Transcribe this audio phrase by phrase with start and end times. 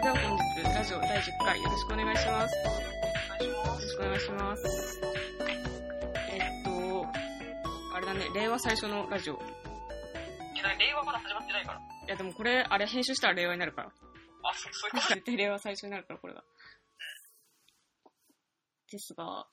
[0.00, 2.54] れでは本日、ラジオ第10回よろしくお願いします。
[2.56, 5.00] よろしくお願いします。
[6.30, 7.06] えっと、
[7.94, 9.34] あれだね、令和最初のラジオ。
[9.34, 9.40] いい
[10.58, 11.80] や、令和まだ始まってないから。
[12.06, 13.88] やでもこれ、あれ編集したら令和になるから。
[13.88, 16.44] あ、そうそういうこと絶対令和最初になるから、これが。
[18.90, 19.46] ですが、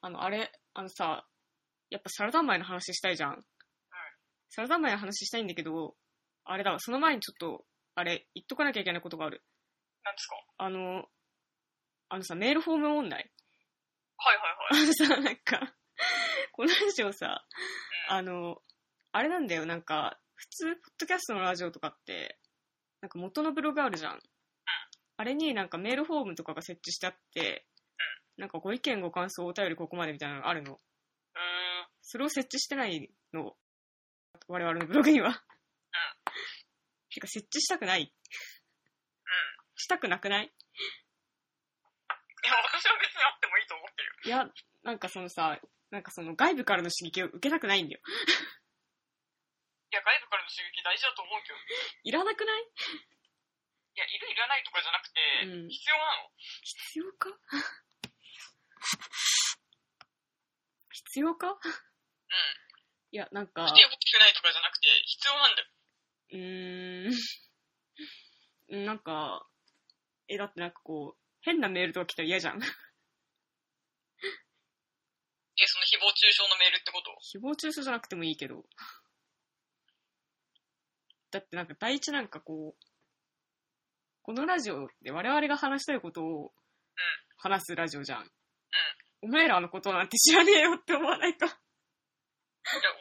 [0.00, 1.24] あの、あれ、あのさ、
[1.88, 3.40] やっぱサラダ前の話したいじゃん。
[4.48, 5.94] サラダ前の話したいんだけど、
[6.44, 9.44] あれだわ、その前にちょっと、あれ、言っとかなきゃいけないことがある。
[10.04, 10.36] なんですか？
[10.58, 11.04] あの、
[12.08, 13.30] あのさ、メールフォーム問題？
[14.18, 14.84] はいはいはい。
[14.84, 15.74] あのさ、なんか、
[16.52, 17.46] このラジオさ、
[18.08, 18.62] あの、
[19.12, 22.38] あれなんだよ、なんか、普通、ポッドキャストのラジオとかって、
[23.00, 24.22] なんか元のブログあるじゃん。
[25.16, 27.66] あれになんかメールフォームとかが設置してあって、
[28.36, 30.74] なんかご意見ご感想お便りここまでみたいなのがあるの。
[30.74, 31.88] うーん。
[32.00, 33.56] それを設置してないの。
[34.48, 35.44] 我々のブログには。
[37.10, 38.12] てか設置したくない。
[39.82, 40.46] したくなくない？
[40.46, 40.48] い
[42.46, 44.14] や、私は別にあってもいいと思ってるよ。
[44.24, 44.46] いや、
[44.82, 45.58] なんかそのさ、
[45.90, 48.00] なんかその外部からの刺激を受けたくないんだよ。
[49.90, 51.58] いや、外部からの刺激大事だと思うけど。
[52.04, 52.62] いらなくない？
[52.62, 52.66] い
[53.98, 56.30] や、いるいらないとかじゃなくて、うん必要なの。
[56.62, 57.28] 必要か？
[60.90, 61.48] 必要か？
[61.52, 61.58] うん。
[63.12, 65.68] いや、なんか来、てほしくないとかじゃなくて、必要なんだよ。
[66.32, 69.46] うーん、なんか、
[70.32, 72.62] え、だってなんかこう、変なメールとか来たら嫌じゃん。
[72.62, 72.66] え、
[75.66, 77.10] その誹謗中傷のメールってこと？
[77.38, 78.64] 誹謗中傷じゃなくてもいいけど。
[81.30, 82.84] だってなんか第一なんかこう、
[84.22, 86.54] このラジオで我々が話したいことを
[87.36, 88.30] 話すラジオじゃん。
[89.22, 91.46] お前らのことなんて知らねえよって思わないと。
[91.46, 91.58] いや、お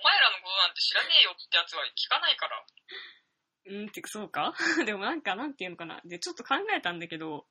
[0.03, 2.65] 前らのことなんて知らねえよってやつは聞かないから。
[3.71, 4.53] うんって、そうか？
[4.85, 6.01] でもなんか、なんていうのかな？
[6.03, 7.47] で、ちょっと考えたんだけど、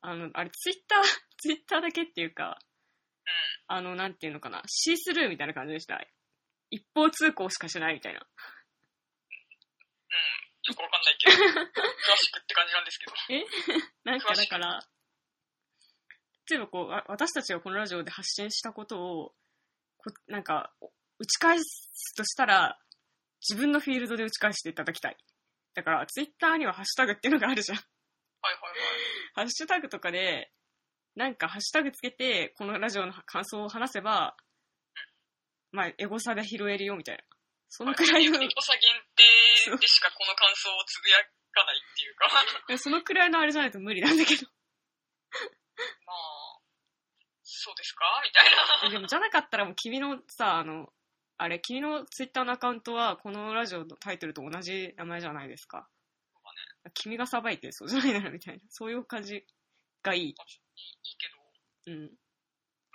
[0.00, 1.02] あの、あれ、ツイッター、
[1.38, 2.58] ツイッターだけっていうか、
[3.66, 4.62] あの、なんていうのかな？
[4.66, 6.00] シースルーみたいな感じでした。
[6.70, 8.20] 一方通行しかしないみたいな。
[8.20, 8.26] うん。
[10.66, 11.36] よくわかんないけど。
[11.36, 13.12] 詳しくって感じなんですけど。
[14.04, 14.80] なんかだから、
[16.50, 19.34] 例えばこう、わ私たちがこのラジオで発信したことを、
[19.98, 20.72] こなんか、
[21.18, 22.78] 打ち返すとしたら、
[23.40, 25.16] 自分のフィールドで打ち返していただきたい。
[25.74, 27.78] だから、ツイッターにはハッシュタグっていうのがあるじゃん。
[27.78, 28.80] はいはいはい。
[29.34, 30.52] ハッシュタグとかで、
[31.16, 34.36] なんかハッシュタグつけて、このラジオの感想を話せば、
[35.72, 37.24] まあ、エゴサで拾えるよみたいな。
[37.68, 38.80] そのくらいの、エゴサ限
[39.66, 41.16] 定でしかこの感想をつぶや
[41.52, 42.78] かないっていうか。
[42.78, 44.46] そのくらいのあれじゃないと無理なんだけど。
[46.06, 46.60] まあ、
[47.42, 48.04] そうですか？
[48.24, 48.90] みたいな。
[48.90, 50.92] でもじゃなかったらもう君のさ、あの、
[51.36, 55.88] あれ、君のツイッターのアカウントはこのラジオのタイトルと同じ名前じゃないですか。
[56.94, 58.60] 君がさばいてそうじゃないならみたいな。
[58.68, 59.44] そういう感じ
[60.02, 60.20] がいい。
[60.22, 60.34] いいいい
[61.16, 61.26] け
[61.88, 62.10] ど、うん。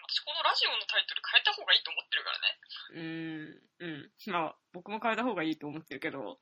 [0.08, 2.60] 私このラジオのタイトル変えた方がいいと思ってるからね。
[2.92, 3.08] うー
[3.46, 3.70] ん。
[3.80, 4.34] うん。
[4.34, 6.40] まあ、僕も変えた方がいいと思ってるけど。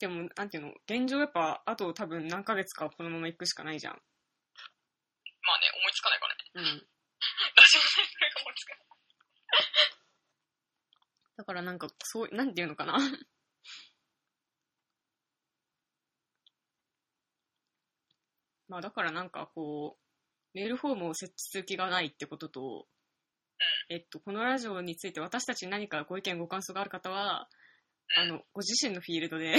[0.00, 3.92] でも、なんていうの、現状やっぱ、あと多分何ヶ月かこのまま行くしかないじゃん。
[3.92, 6.40] まあね、思いつかないからね。
[6.54, 6.64] うん。
[6.64, 8.86] ラジオのタイトルが思いつかない。
[11.36, 12.96] だからなんか、そう、なんていうのかな。
[18.68, 20.02] まあだからなんかこう、
[20.54, 22.88] メールフォームを設置する気がないってことと、
[23.90, 27.50] えっと、このラジオについて私たちに何かご意見ご感想がある方は、
[28.16, 29.58] あの、ご自身のフィールドで、はい、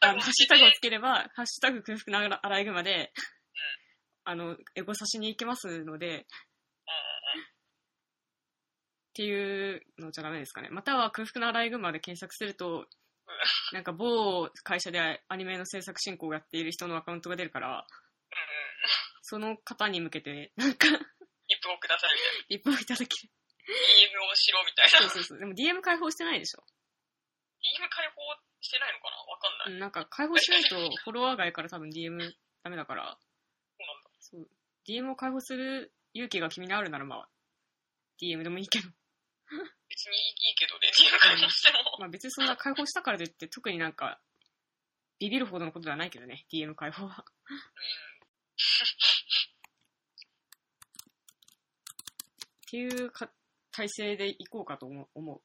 [0.00, 3.12] ああの、の、ハッシュタグをつけければ、ハッシュタグ空腹のアライグマで、
[4.24, 6.26] あの、エゴ差しに行けますので、
[9.10, 10.68] っていうのじゃダメですかね。
[10.70, 12.86] または空腹のアライグマで検索すると、
[13.72, 17.86] なんか某会社でアニメの制作進行をやっている人のアカウントが出るから。
[19.22, 20.98] その方に向けて、なんか、リッ
[21.62, 22.48] プをくださいみたいな。
[22.48, 23.30] リップをいただける。
[23.70, 25.08] DM をしろみたいな。
[25.08, 25.38] そうそうそう。
[25.38, 26.64] でも DM 開放してないでしょ。
[27.60, 28.20] DM 開放
[28.60, 29.16] してないのかな？
[29.28, 29.72] わかんない。
[29.74, 33.18] うん、なんか開放しないと フォロワー外から多分 DM ダメだから、
[33.78, 34.10] そうなんだ。
[34.20, 34.48] そう。
[34.86, 37.28] DM を開放する勇気が君にあるならまあ、
[38.20, 38.88] DM でもいいけど。
[39.88, 41.96] 別にいいけどね、DM 開放しても。
[41.98, 44.20] まあ別にそんな開放したからといって特になんか、
[45.18, 47.24] ビビるほどのことではないけどね、DM 開放は。
[52.66, 53.28] っていうか
[53.72, 55.42] 体制でいこうかと思う。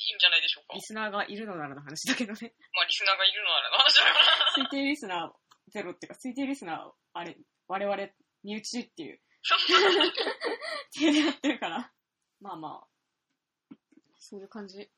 [0.00, 0.80] いいんじゃないでリ。
[0.80, 2.38] スナーがいるのならの話だけどね。
[2.74, 4.64] まあ、リスナーがいるのならの話だから。
[4.64, 5.32] 推定リスナー
[5.70, 7.36] ゼロっていうか、推定リスナー、あれ、
[7.68, 8.08] 我々、
[8.42, 9.20] 身内っていう、
[10.92, 11.92] 手でやってるから。
[12.40, 13.76] まあまあ、
[14.18, 14.90] そういう感じ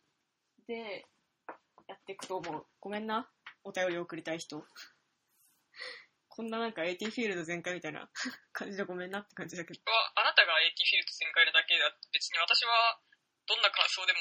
[0.66, 1.06] で
[1.88, 2.66] やっていくと思う。
[2.80, 3.30] ごめんな、
[3.64, 4.64] お便り送りたい人。
[6.28, 8.08] こんななんか AT フィールド全開みたいな
[8.52, 9.80] 感じでごめんなって感じだけど。
[9.84, 12.98] はあなたが AT フィールド全開なだけであって、別に私は
[13.44, 14.18] どんな感想でも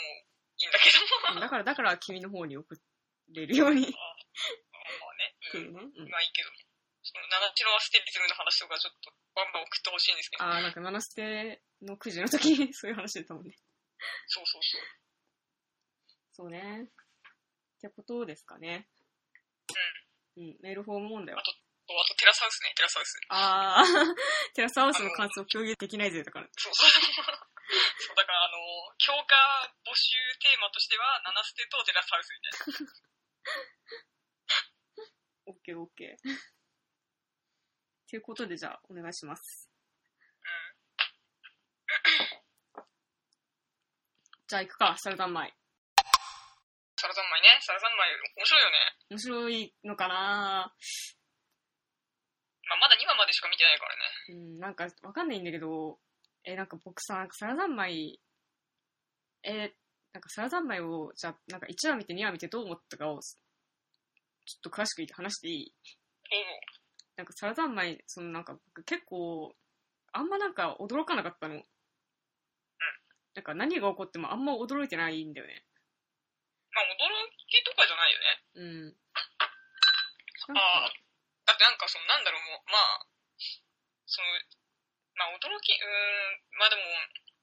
[0.61, 1.41] いいんだけども。
[1.41, 2.77] だから、だから君の方に送
[3.33, 5.81] れるようにっまあね、うんね。
[5.97, 6.49] うんまあいいけど、
[7.01, 13.57] その七チのステリズムの話とかちょっとバンバン送ってほしいんですけど、ああ、なんか、七捨てのくじの時に そういう話してたもんね。
[14.27, 14.81] そうそうそう。
[16.33, 16.85] そうね。
[16.85, 16.87] っ
[17.81, 18.87] てことですかね。
[20.37, 21.41] うん、メールフォーム問題は？
[21.41, 23.19] あとテラスハウスね、テラスハウス。
[23.29, 24.15] あー、
[24.55, 26.47] テラスハウスの感想共有できないぜだから。
[26.55, 27.50] そうそう。
[27.71, 28.57] そう、だからあの、
[28.97, 29.35] 強化
[29.85, 32.91] 募集テーマとしては、七ステとテラスハウスみたいな。
[35.47, 36.51] オッケーオッケー。
[38.09, 39.69] ということで、じゃあ、お願いします。
[44.47, 45.55] じゃあ、行くか、サラダンマイ。
[47.01, 48.75] サラザンマイね、サラザンマイ面白いよね。
[49.09, 50.75] 面白いのかな
[52.69, 54.01] まあ、まだ2話までしか見てないからね。
[54.29, 55.99] うん、なんか、わかんないんだけど、
[56.43, 58.19] え、なんか僕さ、なんかサラダンマイ、
[59.43, 59.73] え、
[60.13, 65.73] なんかサラダンマイを、じゃあ、なんか1話見て2話見てどう思ったかを、ちょっと詳しく話していい？
[67.15, 69.55] なんかサラダンマイ、そのなんか僕結構、
[70.13, 71.63] あんまなんか驚かなかったの。
[73.33, 75.63] なんか何が起こってもあんま驚いてないんだよね。
[76.73, 78.43] まあ、驚きとかじゃないよね。
[78.55, 78.83] うん。
[78.87, 80.93] なんああか、
[81.45, 83.07] だってなんかその、なんだろう、もう、まあ、
[84.05, 84.27] その、
[85.15, 86.81] まあ、驚き、うーん、まあでも、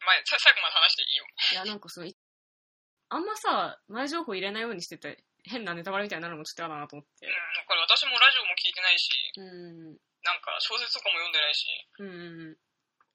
[0.04, 1.24] まあ、さ最後まで話していいよ。
[1.52, 2.16] いやなんかその、い
[3.10, 7.32] あんまさ、前情報入れないようにしてて、変なネタバレみたいになるのもちょっと嫌だなと思ってうん、。
[7.32, 9.96] だから私もラジオも聞いてないし、うん。
[10.24, 11.66] なんか小説とかも読んでないし、
[11.98, 12.56] うん。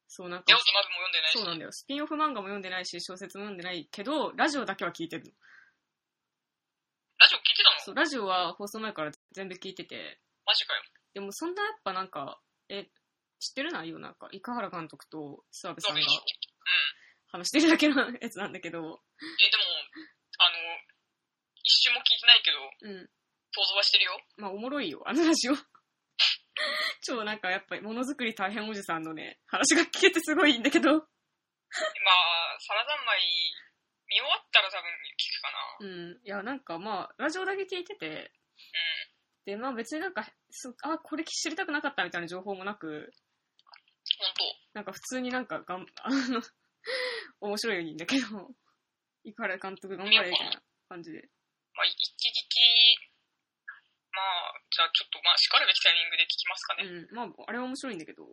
[0.07, 1.71] そう、なんかレオ、とも読んでないし、そうなんだよ。
[1.71, 5.31] スピンオフ漫画も読んでないし、小説も読んでないけど、ラジオだけは聞いてるの。
[7.19, 7.79] ラジオ聞いてたの？
[7.79, 10.81] そう、ラジオは放送前から全部聞いてて、マジかよ。
[11.13, 12.39] でもそんなやっぱなんか、
[12.69, 12.87] え、
[13.43, 13.99] 知ってる内容？
[13.99, 16.01] なんか、伊原監督と諏訪部さんが。
[17.27, 18.93] 話してるだけのやつなんだけど、え、でも、
[20.37, 20.55] あの、
[21.63, 23.09] 一瞬も聞いてないけど、うん。
[23.51, 24.21] 想像はしてるよ。
[24.37, 25.53] まあおもろいよ、あのラジオ。
[27.01, 31.03] 超なんかやっぱりものづくり大変おじさんのね、話が聞けてすごいいいんだけど、まあ、
[32.59, 33.19] サラダンマイ、
[34.07, 35.77] 見終わったら多分聞くかな。
[35.79, 36.21] うん。
[36.23, 38.31] いや、なんかまあ、ラジオだけ聞いてて、
[39.45, 43.11] で、まあ別になんか、そあ、これ知りたくなかったみたいな情報もなく、
[44.73, 46.41] なんか普通になんかがん、 あの、
[47.41, 48.55] 面白いんだけど、
[49.23, 51.29] 井原監督頑張れみたいな感じで。
[51.73, 52.97] まあ、一撃、
[54.11, 56.83] まあ、じゃあちょっと、まあ、叱るべきタイミングで聞きますかね。
[56.83, 57.15] うん。
[57.15, 58.27] まあ、あれは面白いんだけど、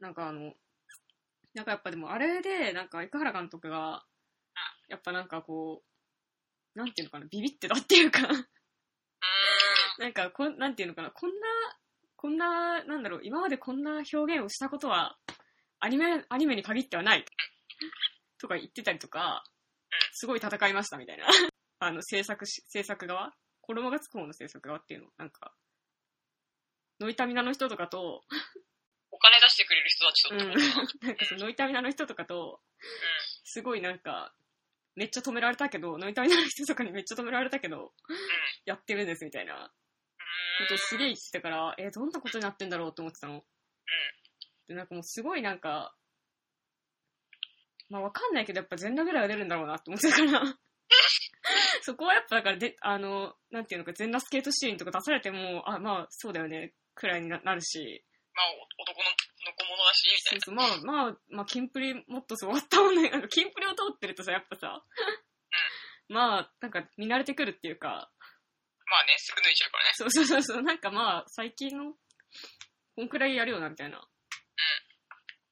[0.00, 0.54] なんかあの、
[1.54, 4.04] なんかやっぱでもあれで、なんか生原監督が、
[4.88, 5.82] やっぱなんかこ
[6.74, 8.44] う、なんていうのかな、ビビってたっていうか、うーん。
[9.98, 11.46] なんかこん、なんていうのかな、こんな、
[12.24, 15.18] こんな、なんだろう、今までこんな表現をしたことは、
[15.78, 17.24] アニメ、アニメに限ってはない。
[18.40, 19.44] とか言ってたりとか、
[20.14, 21.26] すごい戦いましたみたいな。
[21.80, 23.34] あの、制作し、制作側？
[23.60, 24.80] 衣がつく方の制作側？
[24.80, 25.52] っていうの、なんか、
[26.98, 28.24] ノイタミナの人とかと、
[29.10, 30.40] お金出してくれる人たちとうん、
[31.06, 32.62] なんかそのノイタミナの人とかと、
[33.44, 34.34] すごいなんか、
[34.94, 37.92] めっちゃ止められたけど、ノイタミナの人とかにめっちゃ止められたけど、
[38.64, 39.70] やってるんですみたいな
[40.58, 43.44] ことをすげえ言ってたから、えーどんなことになってんだろうと思ってたの。
[44.68, 45.94] で、なんかもうすごいなんか、
[47.90, 50.58] まあわかんないけど、やっぱ全裸ぐらいは出るんだろうなって思ってたから、
[51.82, 59.10] そこはやっぱだからで、あの、なんていうのか、全裸スケートシーンとか出されても、あ、まあそうだよね、くらいにななるし、まあ、お男の
[59.46, 60.66] の子物だし、みたいうな。
[60.66, 63.08] そそう、まあまあ、まあ、キンプリもっとすごかったもんね。
[63.10, 64.84] なんか、キンプリを通ってるとさ、やっぱさ、
[66.08, 68.10] まあ、なんか、見慣れてくるっていうか、
[68.86, 69.90] まあね、すぐ抜いちゃうからね。
[69.94, 71.94] そうそうそうそう、なんかまあ、最近の、
[72.96, 74.06] こんくらいやるよな、みたいな、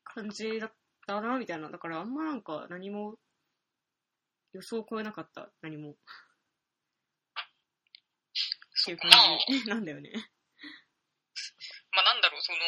[0.04, 0.72] 感じだっ
[1.06, 1.70] たな、みたいな。
[1.70, 3.16] だから、あんまなんか、何も、
[4.52, 5.92] 予想を超えなかった、何も。
[5.92, 5.94] っ
[8.84, 9.10] ていう感
[9.48, 10.10] じ なんだよね。
[11.92, 12.58] まあなんだろう、その、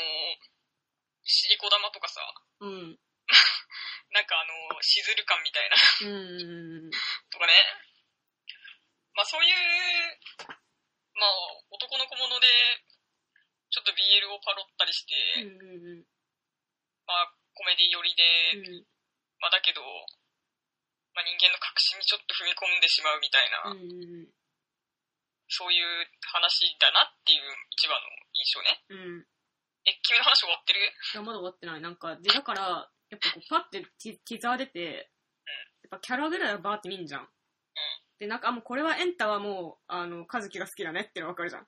[1.24, 2.20] シリコ玉とかさ、
[2.60, 2.98] うん。
[4.12, 6.90] なんかあの、しずる感みたいな、うん。
[7.30, 7.52] とかね。
[9.14, 9.54] まあそういう、
[11.14, 11.30] まあ
[11.70, 12.46] 男の子物で、
[13.70, 15.58] ちょっと BL をパロったりして、うん。
[15.58, 16.06] うん。
[17.06, 18.22] まあコメディ寄りで、
[18.58, 18.86] うん。
[19.38, 19.82] まあだけど、
[21.14, 24.30] まあ人間の核心にちょっと踏み込んでしまうみたいな、うん。
[25.46, 25.86] そういう
[26.34, 28.82] 話だなっていう一番の印象ね。
[28.90, 29.26] うん。
[29.86, 30.80] え、君の話終わってる？
[30.80, 31.80] いや、まだ終わってない。
[31.80, 34.80] なんか、で、だから、やっぱこうパッてティティザー出て、
[35.84, 37.28] やっぱキャラぐらいはバーって見んじゃん。
[38.18, 41.62] で、なんか、あ、もうこれはエンタはもう、あの、カズキが好きだねってのわかるじゃん。
[41.62, 41.64] い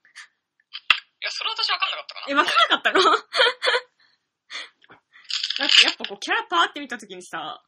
[1.23, 2.27] や、それは私わかんなかったかな。
[2.31, 3.01] え、わからなかったの？
[5.59, 7.65] だってやっぱこう、キャラパーって見たときにさ、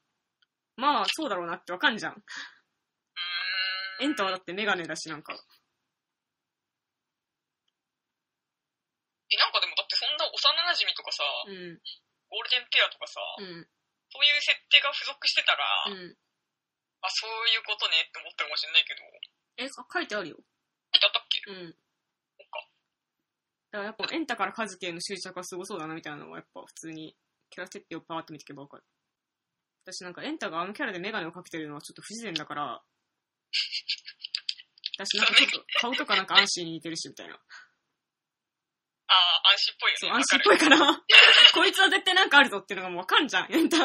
[0.77, 2.23] まあ、そうだろうなってわかんじゃん。
[4.01, 5.35] エンタはだってメガネだし、なんか。
[5.35, 5.39] え、
[9.37, 10.37] なんかでもだってそんな幼馴
[10.87, 11.81] 染とかさ、うん、
[12.31, 13.69] ゴールデンペアとかさ、うん、
[14.09, 16.17] そういう設定が付属してたら、うん。
[17.01, 19.03] あ、そういうことねって思ったかもしれないけど、
[19.65, 20.37] え、か書いてあるよ。
[20.37, 21.43] 書いてあったっけ？
[21.51, 21.73] うん。
[22.39, 22.69] そっか。
[23.71, 27.17] だからやっぱエンタからカズキへの執着はすごそうだなみたいなのはやっぱ普通に
[27.51, 28.85] キャラ設定をパーって見ていけばわかる。
[29.85, 32.83] 私なんかエンタがあのキャラでメガネをかけてるのはちょっと不自然だから、
[34.99, 37.35] 私なんかちょっと顔とかなんかアンシーに似てるしみたいな。
[37.35, 37.39] あ
[39.15, 39.99] あ、安心っぽいよね。
[40.01, 40.77] そう、アンシーっぽいから、
[41.55, 43.79] こいつは絶対なんかあるぞっていうのがもうわかんじゃん、エンタ。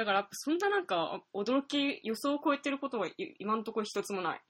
[0.00, 4.40] だからそんななんか驚き、予想を超えてることはい今のところ一つもない。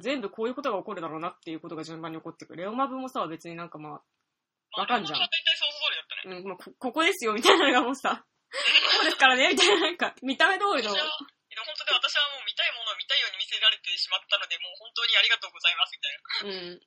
[0.00, 2.62] 全部こういうことが起こるだろうなっていうことが順番に起こってくる。
[2.62, 6.38] レオマブもさ、別になんかまあ、わかんじゃん大体想像通りだったね。
[6.38, 16.22] うん、まあ、こここですよ、みたいなのがもうさ、こうですからね、みたいな、なんか、見た目通りの本当で私はもう見たいものを見たいように見せられてしまったので、もう本当にありがとうございますみたいな。
[16.38, 16.80] うん、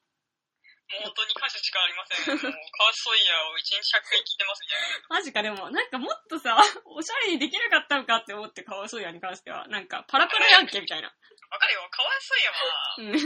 [1.00, 2.36] 本当に感謝しかありません。
[2.36, 5.07] もうカースソイヤーを一日100回聞いてますみたいな。
[5.10, 11.07] マジか、でも、なんかもっとさ、 おしゃれにできなかったのかって思って、かわいそうやに関しては、なんか、パラパラやんけ、みたいな。
[11.07, 13.24] わかるよ、カワソイヤは、うん、い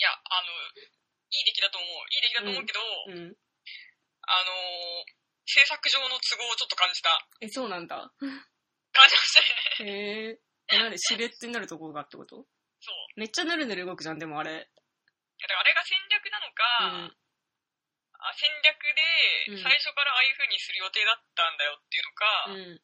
[0.00, 0.52] や、あの、
[1.30, 1.90] いい出来だと思う。
[1.90, 3.36] いい出来だと思うけど、うん。
[4.26, 5.04] あのー、
[5.46, 7.28] 制作上の都合をちょっと感じた。
[7.40, 7.96] え、そうなんだ。
[8.18, 9.32] 感じまし
[9.78, 9.92] たよね。
[9.92, 10.38] へえ。
[10.68, 12.36] え、なんで、シルエットになるところがってこと？
[12.80, 13.20] そう。
[13.20, 14.70] めっちゃぬるぬる動くじゃん、でもあれ。
[15.48, 17.16] だからあれが戦略なのか、うん。
[18.24, 18.80] あ戦略
[19.52, 22.80] うんで最初からああいう風にする予定だったんだよっていうのか、うん。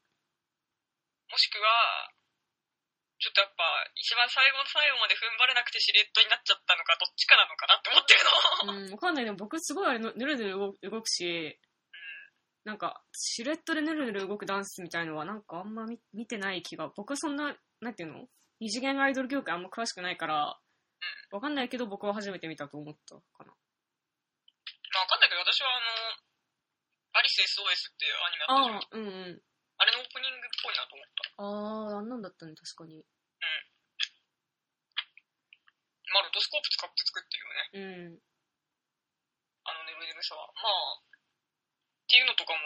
[1.30, 2.12] もしくは、
[3.20, 3.64] ちょっとやっぱ
[3.96, 8.88] 一番最後の最後まで踏ん張れなくてシルエットになっちゃったのかどっちかなのかなって思ってるの。
[8.88, 9.24] うん、わかんない。
[9.24, 11.60] でも僕すごいあれぬぬるぬる動く動くし、
[12.64, 16.88] なんか、シルエットでぬるぬる動くダンスみたいのはなんかあんま見見てない気が。
[16.96, 18.26] 僕はそんな、なんていうの？
[18.60, 20.58] 二次元アイドル業界あんま詳しくないから、
[21.30, 23.46] わかんないけど僕は初めて見たと思ったかな。
[23.46, 23.54] ま
[24.98, 28.76] あわかんないけど私はあの、アリス SOS っていうアニメあったじゃん。
[28.76, 29.42] ああ、うんうん。
[29.80, 31.24] あれのオープニングっぽいなと思った。
[31.38, 33.04] ああ、あんなんだったね、確かに。
[36.10, 37.70] まあロトスコープ使って作ってるよね。
[37.70, 38.18] うん。
[39.62, 40.50] あのねるねるさは。
[40.58, 41.06] まあ、っ
[42.10, 42.58] ていうのとかも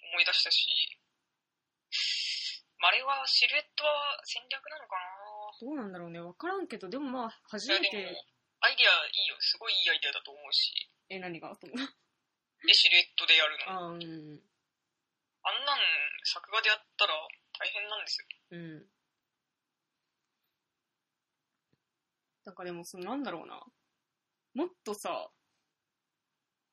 [0.00, 0.72] 思い出したし、
[2.80, 5.04] まああれはシルエットは戦略なのかな
[5.60, 6.20] どうなんだろうね。
[6.20, 8.02] わからんけど、でもまあ、初めて、も、
[8.60, 9.36] アイディアいいよ。
[9.40, 10.72] すごいいいアイディアだと思うし。
[11.08, 11.54] え、何が？
[11.56, 11.78] と思う
[12.66, 13.72] で、シルエットでやるの。
[13.72, 13.98] ああ、うん。
[13.98, 15.78] あんなん、
[16.24, 17.14] 作画でやったら
[17.58, 18.26] 大変なんですよ。
[18.52, 18.86] うん。
[22.44, 23.60] なんかでも、そのなんだろうな。
[24.54, 25.30] もっとさ、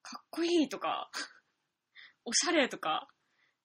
[0.01, 1.09] かっこいいとか、
[2.25, 3.07] おしゃれとか、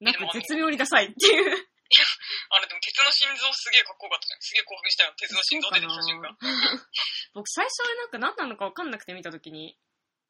[0.00, 1.68] なんか絶妙にダサいっていう。
[2.54, 4.40] あれでも鉄の心臓すげえかっこよかったじゃん。
[4.40, 5.12] すげえ興奮したよ。
[5.18, 6.38] 鉄の心臓出てきた瞬間。
[7.34, 9.74] 僕最初はなんか何なのか分かんなくて見たときに、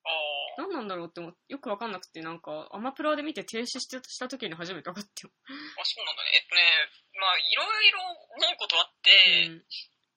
[0.04, 0.68] ああ。
[0.68, 5.32] 何なんだろうって思よく分かんなくて、なんか、アマプラで見て停止してしたときに初めて分かったよ。
[5.76, 6.30] あ、そうなんだね。
[6.34, 6.62] えっとね、
[7.20, 9.66] まあ、いろいろ思うことあって、うん。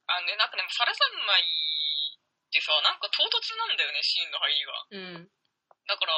[0.07, 4.87] あのね、なんかでも、サラ三昧ってさ、なんか唐突なんだよね、シーンの入りが。
[4.91, 5.31] うん。
[5.87, 6.13] だから、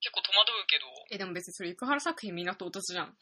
[0.00, 3.16] 結構戸惑うけど、いえ、でも別にそれ、生原作品みんな唐突じゃん。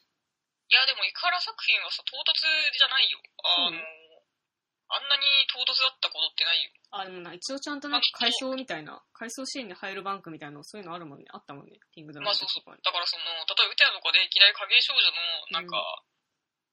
[0.72, 3.20] や、でも、イカラ作品はさ、唐突じゃないよ。
[3.44, 3.76] あの、
[4.92, 6.68] あんなに唐突だったことってないよ。
[6.92, 11.24] あ、でもな、一応ちゃんとなんか回想みたいな、回想シーンに入るバンクみたいな、そういうのあるもんね。
[11.32, 11.80] あったもんね。
[11.96, 12.64] ピンクドラまあそうそう。
[12.64, 15.16] だからその、例えば、ウテナとかでいきなり影少女の、
[15.56, 15.76] なんか、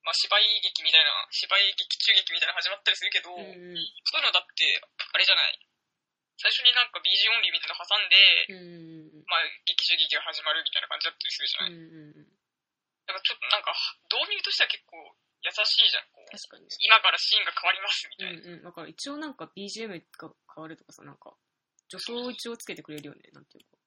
[0.03, 3.79] まあ芝居劇みたいな、芝居劇中劇みたいなの始まったりするけど、うんうん。
[4.03, 5.59] そういうのだって、あれじゃない。
[6.39, 8.15] 最初になんか BG オンリーみたいなの挟んで、
[8.51, 9.23] うん。
[9.27, 12.38] まあ劇中劇が始まるみたいな感じだったりするじゃない。
[13.09, 13.73] だからちょっとなんか、
[14.05, 15.01] 導入としては結構
[15.41, 16.05] 優しいじゃん。
[16.29, 16.77] 確かにね。
[16.85, 18.37] 今からシーンが変わりますみたいな。
[18.37, 18.63] うんうん。
[18.63, 21.33] だから一応なんか BGM が変わるとかさ、なんか、
[21.89, 23.33] 助走を一応つけてくれるよね。
[23.33, 23.81] なんていうか。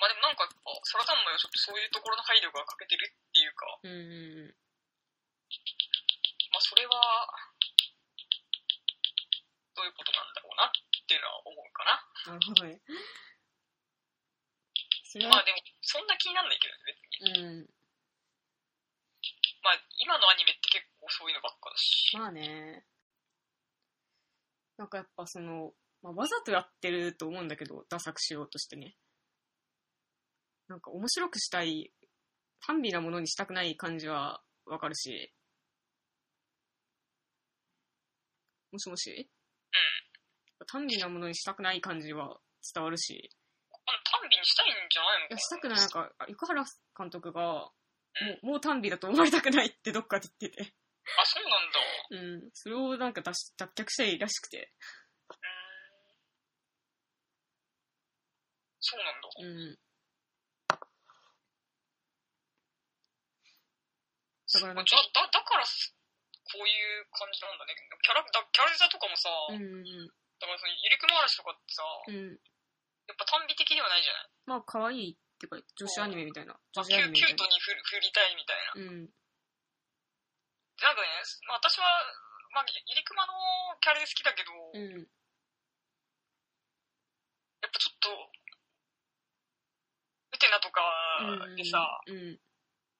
[0.00, 0.48] まあでもなんか、あ
[0.88, 4.08] サラさんもちょっとそういうところの配慮が欠けてるっていうか、うんうん
[4.40, 4.56] うん。
[6.48, 6.96] まあそれは、
[9.76, 12.32] どういうことなんだろうなっていうのは思うかな。
[12.32, 12.80] なるほどね。
[15.02, 17.42] それはまあ、でも、そんな気になんないけどね、別に。
[17.42, 17.73] うん。
[19.64, 22.16] まあ、今のアニメって結構そういうのばっかだし。
[22.16, 22.84] まあね。
[24.76, 28.94] なんかやっぱその、まあ、わざとやってると思うんだけど、ダサくしようとしてね。
[30.68, 31.92] なんか面白くしたい、
[32.66, 35.32] 単美なものにしたくない感じはわかるし。
[38.70, 39.30] もしもし？
[40.66, 42.40] 単美なものにしたくない感じは
[42.74, 43.30] 伝わるし。
[43.86, 46.64] 単美にしたいんじゃないのいや、したくない、なんか、あ生原
[46.98, 47.70] 監督が、
[48.20, 50.74] もうもう単美だと思われたくないってどっかで言ってて。
[51.18, 51.44] あ、そう
[52.20, 52.40] なんだ。
[52.42, 52.50] うん。
[52.52, 54.72] それをなんか脱し脱却したいらしくて。
[55.30, 55.38] うーん。
[58.80, 59.28] そうなんだ。
[59.38, 59.78] うん。
[64.54, 65.96] だからなんかじゃあだ、だからす、
[66.54, 67.74] こういう感じなんだね。
[67.74, 72.14] キャラ、だキャラデザとかもさ、うんうんだからその、ゆりくま嵐とかってさ、うん。
[72.14, 72.38] うん。
[73.06, 74.28] やっぱ単美的ではないじゃない？
[74.46, 76.56] まあ、可愛いっていうか、女子アニメみたいな。
[76.72, 77.36] 女子アニメみたいな。
[77.36, 78.72] キュートに振る振りたいみたいな。
[78.74, 79.10] うん。
[80.82, 81.08] なんかね、
[81.48, 81.86] まあ私は、
[82.54, 83.32] まあ、ゆりくまの
[83.80, 85.08] キャラで好きだけど、うん。
[87.62, 88.10] やっぱちょっと、
[90.34, 90.82] ウテナとか
[91.22, 91.56] うん。
[91.56, 92.38] でさ、うん。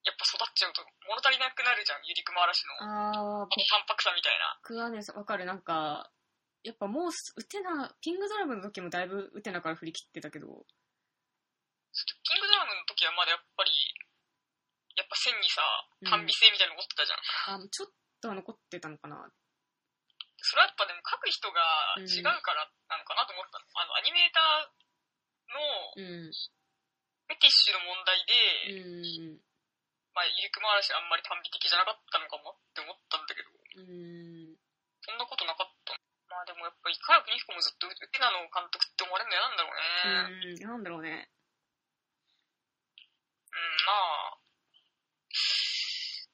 [0.04, 2.76] やっぱ育っちゃうと物足りなくなるじゃん、ゆりくま嵐の。
[3.08, 4.60] あー、この淡白さみたいな。
[4.60, 5.44] 僕はね、わかる。
[5.44, 6.12] なんか、
[6.62, 10.66] やっぱもうす、ウテナ、ピングドラムの時もだいぶウテナから振り切ってたけど、
[11.94, 13.70] キングドラムの時はまだやっぱり、
[14.98, 15.62] やっぱ線にさ
[16.02, 17.18] うん、単美性みたいなの残ってたじゃ
[17.54, 17.62] ん。
[17.62, 19.18] あ、ちょっとは残ってたのかな。
[20.44, 23.64] それはやっぱでも書く人が違うからなのかなと思ったの。
[23.80, 24.74] あの、アニメーター
[25.50, 26.30] のうん。
[27.24, 28.36] フェティッシュの問題で、
[28.76, 29.40] うん。
[30.12, 34.54] まあ、ゆりくま嵐あんまり単美的じゃなかったのかもって思ったんだけど、うん。
[35.00, 35.96] そんなことなかった。
[36.28, 39.80] まあでもやっぱり、カヤ国彦もずっとウテナの監督って思われるの嫌なんだろう
[40.52, 40.60] ね。
[40.60, 40.68] うん。
[40.68, 41.32] なんだろうね。
[43.54, 44.38] うん、まあ、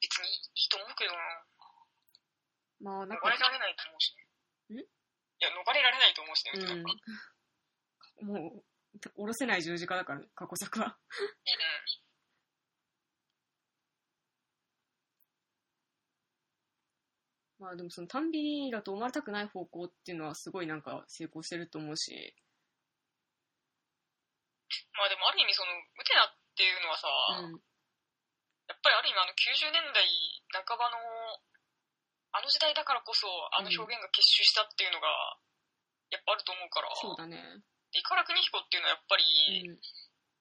[0.01, 1.21] 別にいいと思うけどな。
[2.81, 4.25] まあ、なんか逃れ、られないと思うしね。
[4.77, 4.81] ん？
[4.81, 4.85] い
[5.41, 6.53] や、逃れられないと思うしね、
[8.21, 8.27] うん。
[8.27, 8.65] もう、
[8.99, 10.87] 下ろせない十字架だからね、過去作は。
[10.87, 10.95] うん。
[17.61, 22.35] まあでもその単美だと思われたくない方向っていうのはすごいなんか成功してると思うし。
[24.97, 27.09] まあでもある意味その、ウテナっていうのはさ、
[27.41, 27.57] うん。
[28.69, 30.05] やっぱりある意味あの90年代
[30.69, 31.01] 半ばの、
[32.37, 35.09] あの時代だからこそあの表現が結集したっていうのが、
[36.13, 37.65] やっぱあると思うから、そうだね。
[37.97, 39.25] で、イカラクニヒコっていうのはやっぱり、
[39.73, 39.81] うん。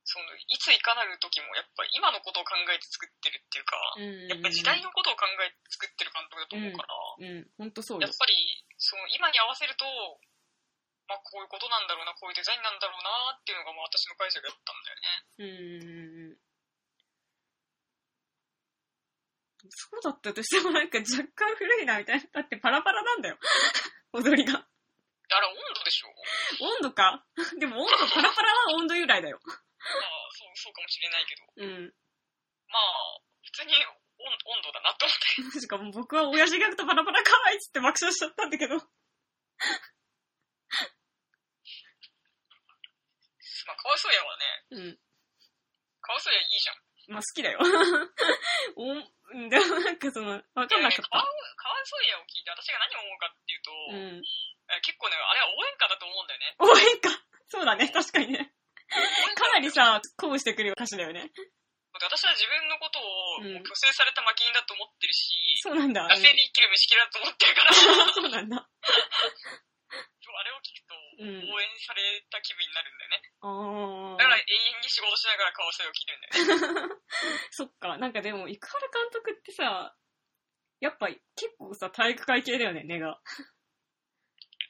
[0.10, 4.26] その、いついかなる時もやっぱり今のことを考えて作ってるっていうか、うん。
[4.26, 8.18] やっぱり時代のことを考えて作ってる監督だと思うから、うん、ほんとそうよやっ。
[8.18, 8.34] ぱり、
[8.82, 9.86] その、今に合わせると、
[11.10, 15.10] まあ、こういうことなんだろうな、こういうデザインなんだろうな、っていうのが、まあ、私の解釈だったんだよね。
[15.42, 16.40] うん。
[19.74, 22.26] そうだったとしてもなんか若干古いなみたいな。
[22.32, 23.38] だってパラパラなんだよ。
[24.14, 24.54] 踊りが。
[24.56, 24.66] あ
[25.42, 26.08] れ、温度でしょ？
[26.64, 27.26] 温度か？
[27.60, 29.40] でも温度、パラパラは温度由来だよ。
[29.44, 29.58] まあ、
[30.32, 31.94] そう、そうかもしれないけど、うん。
[32.70, 33.94] まあ、普通に温
[34.46, 35.14] 温度だなと思
[35.50, 35.60] って。
[35.60, 38.76] しかも僕は親父ギャグとパラパラかわいいっつって爆笑しちゃったんだけど。
[38.78, 38.84] ま
[43.74, 45.00] あ、かわいそうやはね、うん。
[46.02, 46.76] かわいそうやいいじゃん。
[47.10, 47.60] まあ好きだよ。
[48.78, 51.30] おんでもなんかその、わかんなかっかわた。
[51.56, 54.22] かわいそうやを聞いて、私が何を思うかっていうと、うん。
[54.70, 56.56] え結構ね、あれは応援歌だと思うんだよね。
[56.60, 57.10] 応援歌？
[57.50, 58.54] そうだね、確かにね。
[59.36, 61.32] かなりさ、鼓舞してくる歌詞だよね。
[61.94, 66.08] 私は自分のことを、うんもう虚勢された負け犬だと思ってるし、そうなんだ。
[66.08, 67.74] 惰性で生きる虫嫌いだと思ってるから、
[68.14, 68.70] そうなんだ。
[70.40, 72.00] あれを聞くと、うん応援され
[72.32, 73.20] た気分になるんだよね。
[73.44, 76.96] あだから永遠に仕事しながら顔せを聞いてるんだよね。
[76.96, 77.04] あ。
[77.52, 77.98] そっか。
[77.98, 79.94] なんかでも、生原監督ってさ、
[80.80, 81.20] やっぱ結
[81.58, 83.20] 構さ、体育会系だよね、根が。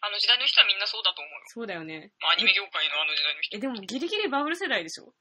[0.01, 1.39] あの時代の人はみんなそうだと思うよ。
[1.47, 2.13] そうだよね。
[2.19, 3.58] まあ、アニメ業界のあの時代の人。
[3.58, 5.13] え、でもギリギリバブル世代でしょ？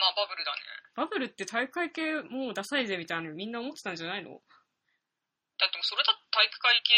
[0.00, 0.60] まあ、バブルだね。
[0.94, 4.40] バブルって体育会系もうダサいぜみたいなのみんな思ってたんじゃないの？
[5.56, 6.92] だってもうそれだと体育会系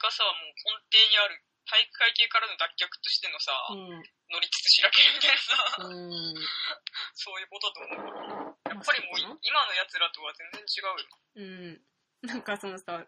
[0.00, 4.00] がさ、もう根底にある、体育会系からの脱却としてのさ、うん。
[4.32, 6.34] 乗りつつしらけるみたいなさ、うん。
[7.12, 8.72] そういうことだと思うから。
[8.72, 11.18] ややっぱりもうい今の奴らとは全然違うよ。
[11.36, 11.82] うん。
[12.22, 13.04] なんかそのさ、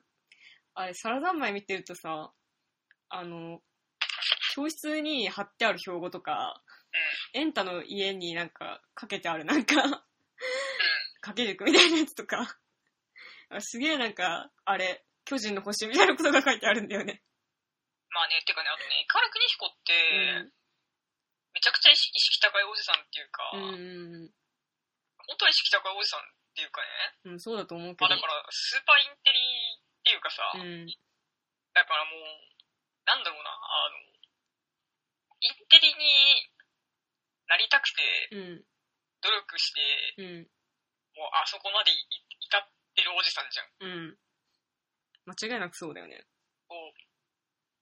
[0.74, 2.32] あれ、サラダンマイ見てるとさ、
[3.08, 3.62] あの、
[4.54, 6.62] 教室に貼ってある標語とか、
[7.32, 9.74] エンタの家になんかかけてあるなんか、
[11.20, 12.58] 掛け軸みたいなやつとか、あ
[13.58, 17.22] すげえなんか、あれ、巨人の星みたいなことが書いてあるんだよね。
[18.10, 19.94] まあね、てかね、あとね、カラクニヒコっうて、
[20.46, 20.52] ん。
[21.54, 24.30] めちゃくちゃ意識高いおじさんっていうか、うん。
[25.26, 26.22] 本当は意識高いおじさんっ
[26.54, 26.82] ていうか
[27.26, 28.22] ね、うん、そうだと思うけどまあだ。
[28.22, 30.86] から、スーパーインテリっていうかさ、うん。
[31.74, 32.50] だからもう、
[33.06, 33.98] なんだろうな、あの、
[35.42, 36.50] インテリに
[37.46, 38.64] なりたくて、うん。
[39.22, 40.50] 努力して、うん。
[41.18, 41.94] もうあそこまでい
[42.40, 42.62] 至っ
[43.00, 43.68] てるおじさんじゃん。
[43.80, 44.20] うん。
[45.24, 46.20] 間違いなくそうだよね。
[46.68, 46.92] こう、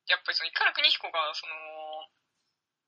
[0.06, 1.54] やっぱりその、イカラクニヒコが、その、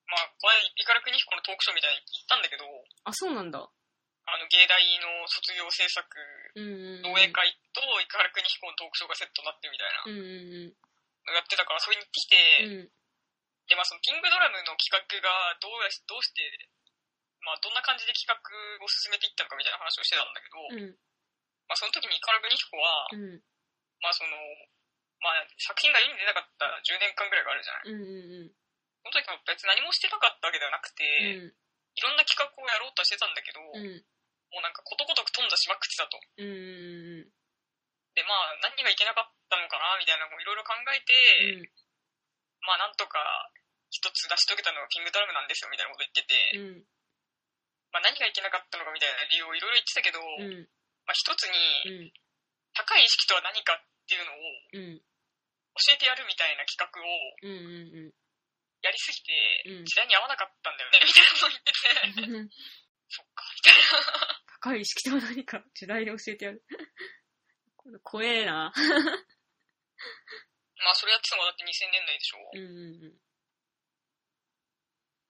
[0.07, 2.65] まあ、この間、イカラクニヒコのトークショーみたいに行ったんだけど、
[3.05, 3.59] あ、そうなんだ。
[3.61, 6.07] あの、芸大の卒業制作。
[6.55, 12.71] 同園会とイカラクニヒコのトークショーがセットになってるみたいなのやってたから、それに行ってきうん。
[12.71, 12.93] て、うん。
[13.71, 16.43] で、まあ、その、キングドラムの企画がどうやし、どうして、
[17.43, 20.99] まあ、どんな感じで企画を進めていったのかみたいな話をしてたんだけど、うん。
[21.71, 23.39] まあ、その時にイカラクニヒコは、うん。
[24.03, 24.35] まあ、その、
[25.23, 27.95] まあ、作品が世に出なかった10年間ぐらいがあるじゃない。
[27.95, 28.51] うんうん
[29.01, 31.09] その時も別に何もしてなかったわけではなくて、
[31.41, 31.57] うん。
[31.97, 33.81] いろんな企画をやろうとしてたんだけど、うん。
[33.81, 34.05] うん。
[34.53, 36.21] もうなんかことごとく頓挫しまくってたと。
[36.37, 37.33] うんうん
[38.13, 41.15] で、まあ、何がいけなかったのかな、みたいなのもいろいろ考えて、
[41.63, 41.71] うん。
[42.67, 43.23] まあ、なんとか
[43.89, 46.85] 一つ成し遂げたのがキングドラムなんですよ、みたいなこと言ってて、うん。
[47.95, 50.69] まあ、何がいけなかったのかみたいな理由をいろいろ言ってたけど、うん。
[51.11, 51.59] まあ、一つに、
[51.91, 52.15] うん。
[52.71, 54.39] 高い意識とは何かっていうのを
[54.79, 55.03] うん。
[55.03, 57.03] 教えてやるみたいな企画を
[57.43, 57.75] うんうん
[58.07, 58.15] うん。
[58.79, 59.35] やりすぎて、
[59.75, 62.15] うん時代に合わなかったんだよね、 みたいなことを言ってて、
[63.11, 63.83] そっか、みたいな。
[64.63, 66.63] 高い意識とは何か時代で教えてやる。
[67.75, 68.71] こ れ怖えな。
[68.71, 68.79] ま
[70.91, 72.51] あ、それやってたのがだって2000年代でしょ。
[72.55, 73.19] うんうんうん。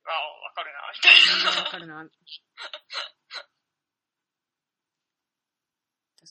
[0.04, 1.14] ああ、わかるな、みたい
[1.56, 1.62] な。
[1.64, 2.04] わかるな。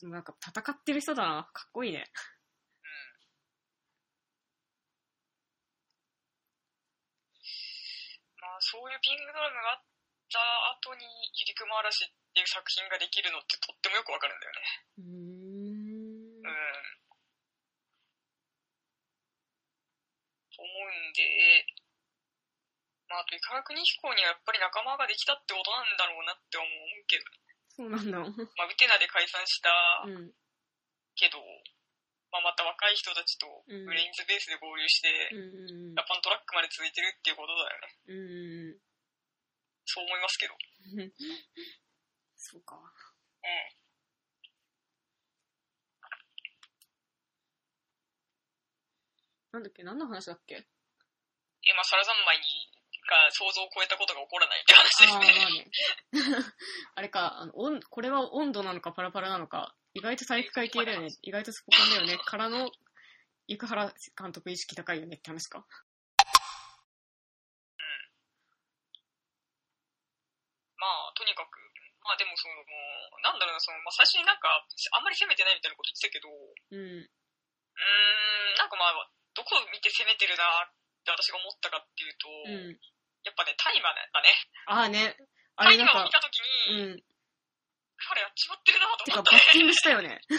[0.00, 1.44] 私もなんか戦ってる人だな。
[1.52, 2.08] かっこいいね。
[8.40, 9.84] まあ、そういうピングドラムがあっ
[10.32, 10.40] た
[10.88, 11.04] 後に、
[11.36, 14.64] ゆりくま嵐っていう作品ができるのってとってもよくわかるんだよね。
[14.96, 16.56] うーんうん。
[20.48, 21.68] と思うんで、
[23.04, 27.49] まあ、あと、イカラクニヒコにはやっぱり仲間ができたってことなんだろうなって思うけど、
[27.80, 28.18] そうなんだ。
[28.20, 29.72] まあ、ウテナで解散した
[30.04, 30.32] うん。
[31.16, 31.40] けど、
[32.30, 37.88] まあ、また若い人たちとうんブレインズベースで合流して、うんうんジャパントラックまで続いてるっていうことだよね。
[38.06, 38.16] うん。
[38.16, 38.80] うんうん。
[39.86, 40.54] そう思いますけど。
[42.36, 42.76] そうか。
[42.76, 42.84] うん。
[49.52, 49.82] なんだっけ？
[49.82, 50.54] 何の話だっけ？
[50.54, 52.38] え、まあ、サラザンマイ
[53.10, 55.66] が想像を超えたことが起こらないって話ですね。
[56.14, 56.46] まあね。
[56.94, 61.10] あれか、あの、温これは温度なのかパラパラなのか、意外と体育会系だよね。
[61.22, 62.18] 意外とスポコンだよね。
[62.18, 62.70] からの、
[63.48, 65.66] 生原監督意識高いよねって話か。
[70.78, 71.60] まあ、とにかく、
[72.00, 72.54] まあでもその、
[73.20, 74.48] なんだろうな、その、まあ最初になんか、
[74.96, 77.04] あんまり攻めてないみたいなこと言ってたけど、ううん。
[77.04, 80.72] ーん、なんかまあ、どこを見て攻めてるなっ
[81.04, 82.80] て私が思ったかっていうと、うん。
[83.24, 84.28] やっぱね、タイマーだね。
[84.66, 85.16] ああね。
[85.56, 87.02] あタれなんか、イマーを見たときうに、ん。
[88.00, 89.40] 彼やっちまってるなとてか、思ったね。
[89.40, 90.20] バッティングしたよね。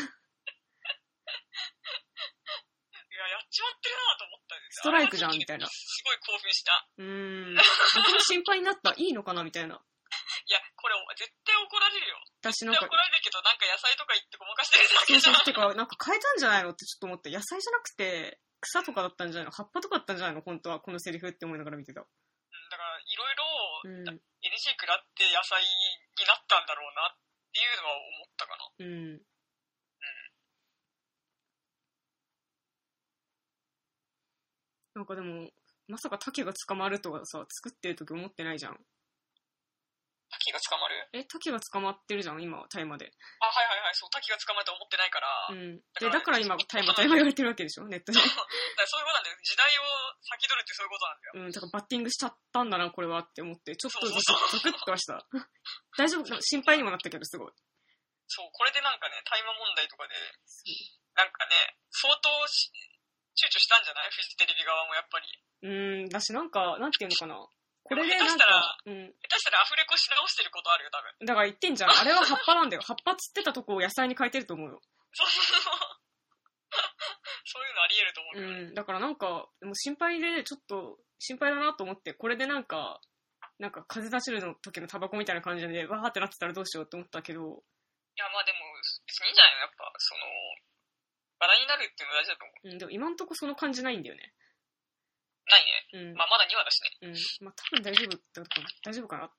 [3.11, 6.87] いや、やっちまってるなと思ったストライクじゃんみたいなすごい興奮した。
[6.97, 7.55] うーん。
[7.55, 8.93] 僕も心配になった。
[8.97, 9.75] いいのかなみたいな。
[10.47, 12.17] いや、これ絶対怒られるよ。
[12.41, 15.21] 私なんか怒、られるけど、なんか野菜とか言ってごまかしてるだけじゃん。
[15.21, 22.05] そうそう、てか、なんか変えたんじゃないのってちょっと思って、野菜じゃなくて、草とかだったんじゃないの葉っぱとかだったんじゃないの本当は、このセリフって思いながら見てた。
[23.05, 23.43] いろいろ
[23.83, 24.21] うん。
[24.41, 27.17] NG 食らって野菜になったんだろうなっ
[27.53, 28.71] ていうのは思ったかな。
[28.79, 29.21] うん。
[34.93, 35.49] なんかでも、
[35.87, 38.79] まさか竹が捕まるとかさ、作ってる時思ってないじゃん。
[40.31, 40.95] 滝が捕まる？
[41.13, 43.11] え、竹が捕まってるじゃん、今、大麻で。
[43.39, 45.77] あ、はいはいはい、そう、滝が捕まると思ってないから、うだん。
[45.99, 48.17] で、だから今、大麻、大麻言われてるわけでしょ、ネットで。
[48.23, 49.37] だからそういうことなんだよ。
[49.43, 49.83] 時代を
[50.23, 51.31] 先取るってそういうことなんだよ。
[51.35, 55.19] うん、だからバッティングしちゃったんだな、これはって思って、ちょっとゾクッとはした。
[55.97, 56.41] 大丈夫？
[56.41, 57.51] 心配にもなったけど、すごい。
[58.27, 60.15] そう、これでなんかね、大麻問題とかで、
[61.15, 62.71] なんかね、相当し
[63.35, 64.09] 躊躇したんじゃない？
[64.11, 65.27] フジテレビ側もやっぱり。
[65.63, 65.69] う
[66.05, 67.35] ん、だし、なんか、なんていうのかな。
[67.91, 69.07] これでなん下手したらか、うん。
[69.07, 71.25] 下手したらアフレコし直してることあるよ、多分。
[71.27, 71.89] だから言ってんじゃん。
[71.91, 72.81] あれは葉っぱなんだよ。
[72.87, 74.81] 葉っぱつってたとこを野菜に変えてると思うよ。
[75.13, 75.73] そうそうそう。
[77.43, 78.71] そういうのあり得ると思うけね。
[78.71, 78.73] ん。
[78.73, 83.01] だからなんか、もう心配で、ちょっと、心配だなと思って、これでなんか、
[83.59, 88.59] なんか風立ちるの時のタバコみたいな感じで、わーってなってたらどうしようって思ったけど、いや、まあでも、
[89.05, 89.59] 別にいいんじゃないの？
[89.61, 90.25] やっぱ、その、
[91.39, 92.69] 話題になるっていうの大事だと思う。
[92.69, 94.33] うん、でも今んとこその感じないんだよね。
[95.51, 95.87] ないね。
[95.93, 96.15] うん。
[96.15, 96.89] まあまだ2話だしね。
[97.01, 97.45] うん。
[97.45, 98.69] まあ多分大丈夫ってことかな。
[98.83, 99.29] 大丈夫かな？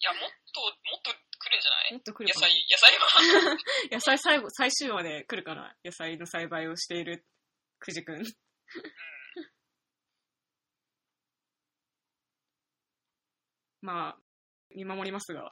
[0.00, 1.92] いや、もっと、もっと来るんじゃない？
[1.92, 2.46] もっと来るかな？
[2.46, 3.56] 野菜、野菜は。
[3.92, 5.74] 野菜最後、最終話で来るかな？
[5.84, 7.26] 野菜の栽培をしている、
[7.78, 8.24] くじくん。
[13.80, 14.18] まあ、
[14.74, 15.42] 見守りますが。
[15.42, 15.48] ま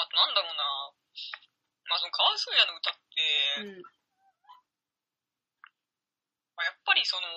[0.00, 0.93] あ、なんだろうな。
[1.94, 3.22] まあ、その、川添也の歌って、
[3.62, 3.86] うん。
[6.58, 7.30] まあ、やっぱりその、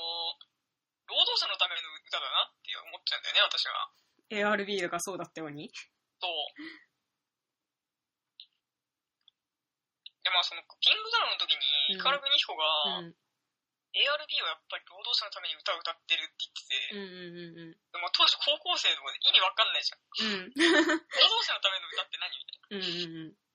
[1.05, 3.93] 労働者のための歌だなって思っちゃうんだよね、私は。
[4.33, 5.69] ARB がそうだったように。
[6.17, 6.57] そう。
[10.25, 11.61] で、まあ、その、キングダムの時に、
[11.93, 13.13] うんイカル・グニヒコうが、ん。
[13.93, 17.77] ARB はやっぱり労働者のために歌を歌ってるって言ってて、うんうんうんうん。
[17.93, 20.01] でも当時高校生とかで意味わかんないじゃん。
[20.01, 20.53] うん。
[20.57, 22.77] 労働者のための歌って何みたいな。
[22.77, 23.46] うんうんうん。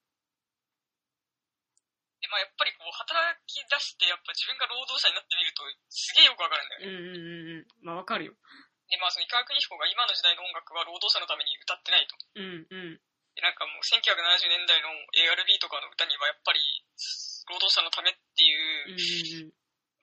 [2.23, 6.87] で、まあやっぱりこう、働き出して、やっぱ自分が労働者になってみると、すげえよくわかるんだよね。
[6.87, 7.69] うんうんうんうん。
[7.83, 8.39] まあわかるよ。
[8.87, 12.15] で、まあその、イカル・グニヒコが今の時代の音楽は労働者のために歌ってないと。
[12.39, 13.03] うんうん。
[13.35, 16.63] で、なんかもう1970年代の ARB とかの歌にはやっぱり、
[17.51, 19.53] 労働者のためっていうう、ん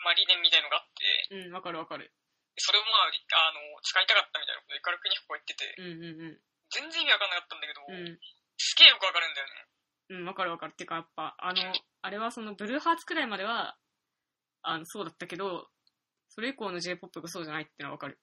[0.04, 1.48] まあ理念みたいのがあって、うんうん。
[1.48, 2.12] うん、わかるわかる。
[2.60, 6.42] それをまあ、あの、使いたかったみたいなことでイカル・グニヒコが言ってて、うんうんうん。
[6.76, 8.20] 全然意味わかんなかったんだけど、うん。
[8.60, 9.70] すげえよくわかるんだよね。
[10.10, 10.72] うん、わかるわかる。
[10.72, 13.78] ってか、やっぱ、あの、あれはその、ブルーハーツくらいまでは、
[14.62, 15.70] あの、そうだったけど、
[16.30, 18.20] それ以降の J-POP がそうじゃないってのはわかる。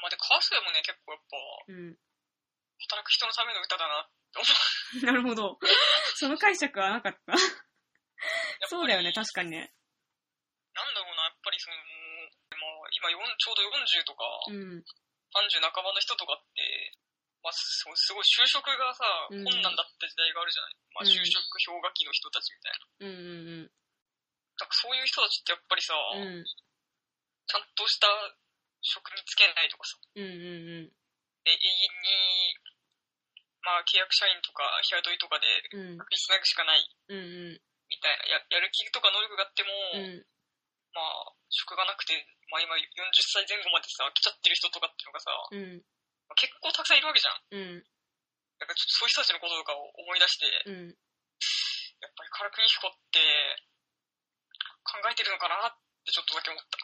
[0.00, 1.36] まあで、カースウェイもね、結構やっぱ、
[1.68, 1.96] うん。
[2.88, 5.04] 働く人のための歌だなって思う。
[5.06, 5.58] なるほど。
[6.16, 7.32] その解釈はなかった。
[7.32, 9.72] やっぱりそうだよね、確かにね。
[10.72, 14.84] なんだろうな、やっぱりその、まあ、今よんちょうど40とか、うん。
[15.34, 16.98] 30半ばの人とかって、
[17.40, 20.76] まあ、すごい就職がさ、うん困難だった時代があるじゃない。
[20.92, 22.84] まあ、うん就職氷河期の人たちみたいな。
[23.00, 23.16] うん
[23.64, 23.70] うん
[24.60, 26.44] なんかそういう人たちってやっぱりさ、うん。
[26.44, 26.44] うん。
[26.44, 28.06] ちゃんとした
[28.84, 30.92] 職に就けないとかさ、うんうんうん。
[31.48, 32.60] で永遠に、
[33.64, 35.98] まあ、契約社員とか、日雇いとかで、うん。
[35.98, 37.60] 首つなぐしかない、うんうん。
[37.88, 40.28] みたいな、ややる気とか能力があっても、うん。
[40.92, 42.12] まあ、職がなくて、
[42.52, 42.84] まあ今40
[43.32, 45.82] 歳前後までさ、来ちゃってる人とかっていうのがさ、うん。
[46.30, 47.42] まあ結構たくさんいるわけじゃん。
[47.50, 47.82] うん。
[48.62, 50.94] だからちょっとそういう人たちのこととかを思い出して、うん。
[52.00, 53.18] やっぱりカラクニヒコって、
[54.86, 55.74] 考えてるのかなっ
[56.06, 56.78] てちょっとだけ思った。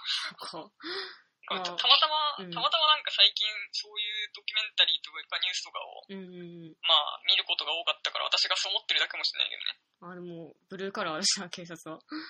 [1.46, 6.76] たたまたま、うんたまたまなんか最近そういうドキュメンタリーとかニュースとかを、うんうんうん。
[6.82, 9.78] まあ見ることが多かったから私がそう思ってるだけかもしれないけどね。
[10.11, 12.02] あ、でも、ブルーカラーだしな、警察は。
[12.02, 12.26] うーん、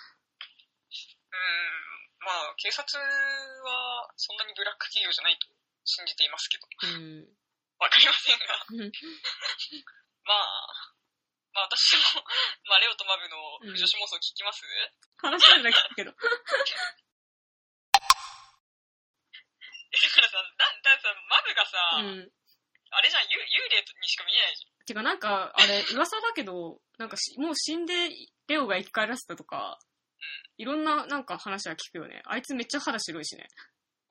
[2.21, 5.49] まあ警察はそんなにブラック企業じゃないと
[5.87, 7.31] 信じていますけど、うん。
[7.79, 8.45] わかりませんが。
[8.71, 8.93] う ん
[10.27, 10.91] まあ、
[11.55, 12.03] まあ私も、
[12.67, 13.39] まあレオとマブの
[13.73, 14.67] 女子妄想聞きます、
[15.17, 16.11] 話してるだけだけど。
[19.97, 22.33] えだからさ、だ、ださ、マブがさ、うん。
[22.91, 28.11] あれじゃん、幽幽霊にしか見えないじてかなんか、あれ、噂だけど、なんかし、もう死んで、
[28.49, 29.79] レオが生き返らせたとか、
[30.59, 32.23] いろんななんか話は聞くよね。
[32.25, 33.49] あいつめっちゃ肌白いしね。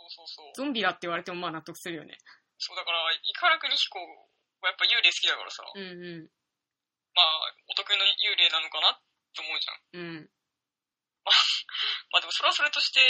[0.10, 0.54] そうそうそう。
[0.56, 2.18] ゾンビだって言われてもまあ納得するよね。
[2.58, 6.30] そう、だから、イカラクニヒコはやっぱ幽霊好きだからさ、うんうん。
[7.16, 9.00] まあ、お得意の幽霊なのかなっ
[9.34, 9.80] て思うじゃん。
[9.94, 10.30] うん。
[12.12, 13.02] まあでもそれはそれとして、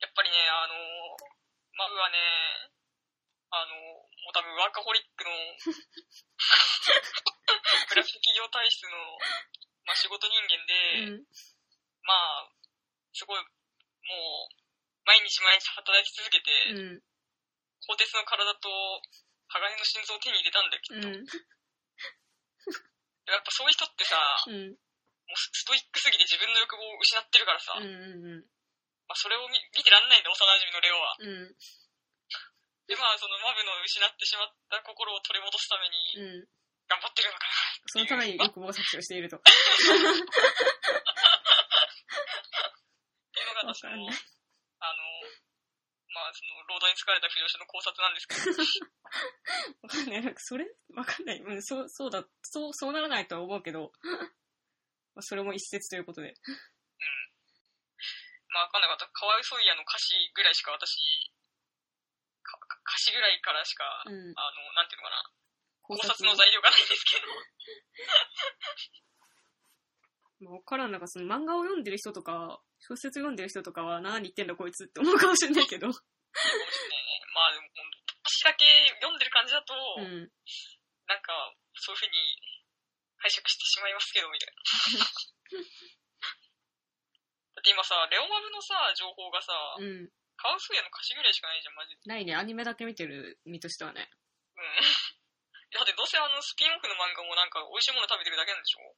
[0.00, 0.74] やっぱりね、あの、
[1.76, 2.18] マブはね、
[3.50, 5.30] あの、もう多分ワーカホリックの、
[7.90, 9.18] グラフィック企業体質の、
[9.84, 11.26] まあ仕事人間で、うん。
[12.04, 12.50] まあ、
[13.12, 14.59] すごい、もう、
[15.04, 17.02] 毎日毎日働き続けて、うん。
[17.88, 18.68] 鋼鉄の体と
[19.50, 21.08] 鋼の心臓を手に入れたんだよ、きっと。
[21.08, 21.26] うん。
[23.30, 24.70] やっぱそういう人ってさ、うん。
[24.74, 27.86] もうストイックすぎて自分の欲望を失ってるからさ、うん。
[27.86, 27.88] う
[28.42, 28.46] ん。
[29.06, 31.16] まあ、それを見見てらんないんだ、幼馴染のレオは。
[31.18, 31.54] うん。
[32.86, 36.50] で、まあ、そのマブの失ってしまった心を取り戻すためにうん。
[36.90, 37.54] 頑張ってるのかな。
[37.86, 39.38] そのために欲望搾取をしていると。
[39.42, 39.50] って
[43.40, 44.18] いうのが私の、わかんない
[44.80, 45.30] あの、
[46.12, 48.50] まあ、その、労働に疲れた不良者の考察なんですけど、
[49.82, 50.22] わかんない。
[50.22, 50.66] なんかそれ？
[50.96, 51.38] わかんない。
[51.38, 53.92] うん、そう、そうだ、そう、そうならないとは思うけど、
[55.14, 56.34] まあそれも一説ということで。
[58.52, 59.06] まあ、わかんなかった。
[59.06, 60.98] かわいそういやの歌詞ぐらいしか私、
[62.42, 64.12] かか歌詞ぐらいからしか、うん。
[64.36, 65.22] あの、なんていうのかな、
[65.82, 67.26] 考考察の材料がないんですけど、
[70.50, 70.90] まあ、わからん。
[70.92, 75.86] なんかその漫画を読んでる人とか、小説読んでる人とかは何言ってんだこいつって思うかもしれないけど。
[75.92, 77.20] かもしれないね。
[77.34, 77.68] まあ、でも、
[78.24, 78.64] 私だけ
[79.00, 80.32] 読んでる感じだと、うん。
[81.06, 82.12] なんか、そういうふうに
[83.18, 84.56] 解釈してしまいますけど、みたいな。
[87.54, 90.10] だって今さ、レオマブのさ、情報がさ、うん。
[90.36, 92.00] カワスーヤの歌詞ぐらいしかないじゃん、マジで。
[92.06, 92.34] ないね。
[92.34, 94.08] アニメだけ見てる身としてはね。
[94.56, 94.64] うん。
[95.76, 98.96] だってどうせあのスピンオフの漫画もなんか美味しいもの食べてるだけなんでしょ？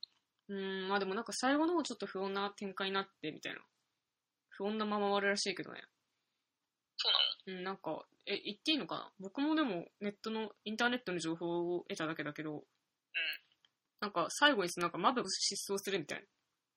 [0.49, 3.61] うん、まあでもなんか最後の方ちょっと不穏な展開になってみたいな。
[4.63, 5.83] 不不穏なまま終わるらしいけどね。
[6.97, 7.19] そうな
[7.55, 7.59] の？
[7.59, 9.11] うん、なんか、え、言っていいのかな？
[9.19, 12.63] 僕もでもネットの、インターネットの情報を得ただけだけど、
[14.01, 16.25] なんか最後になんかマブが失踪するみたいな。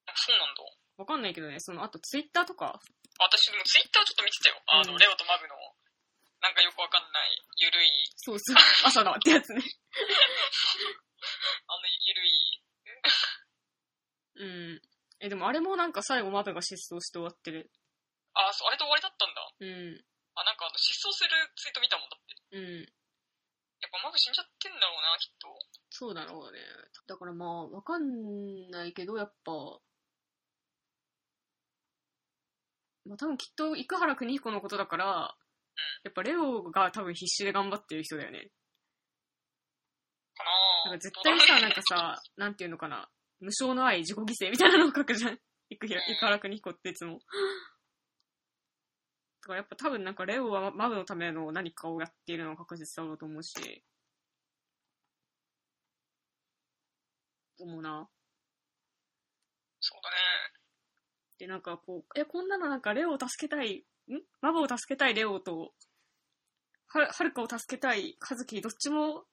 [0.07, 0.63] あそうなんだ。
[0.97, 2.79] わかんないけどね、その、あとツイッターとか、
[3.19, 4.57] 私でもツイッターちょっと見てたよ。
[4.65, 5.53] あの、うんレオとマブの、
[6.41, 9.61] なんかよくわかんない、ゆるい、そうそう、朝だってやつね。
[11.67, 12.63] あの、ゆるい、
[14.37, 14.45] う
[14.77, 14.81] ん。
[15.19, 17.71] え、でもあれもなんか最後マブが失踪して終わってる。
[18.33, 19.41] あ、そう、あれで終わりだったんだ。
[19.59, 20.05] うん。
[20.35, 22.35] あ、なんかあの、失踪するツイート見たもんだって。
[22.51, 22.95] うん。
[23.79, 25.47] やっぱマブ死んじゃってんだろうな、きっと。
[25.89, 26.59] そうだろうね。
[27.07, 29.51] だからまあ、わかんないけど、やっぱ、
[33.05, 35.37] まあ多分きっと、生原邦彦のことだから、
[36.03, 38.49] やっぱレオが多分必死で頑張ってる人だよね。
[40.35, 45.39] かななんか絶対さ、なんかさ、なんていうのかな、無償の愛、自己犠牲みたいなのを書くじゃん。
[45.69, 47.19] 生原邦彦っていつも。
[49.41, 53.83] だからやっぱ多分なんかレオはマブのための何かをやっているのは確実だろうと思うし。
[57.59, 58.09] 思うな。
[59.79, 60.15] そうだね。
[61.37, 64.21] で、なんかこう、え、こんなのなんかレオを助けたい、ん？
[64.41, 65.73] マブを助けたいレオと、
[66.87, 69.25] は、はるかを助けたいカズキ、どっちも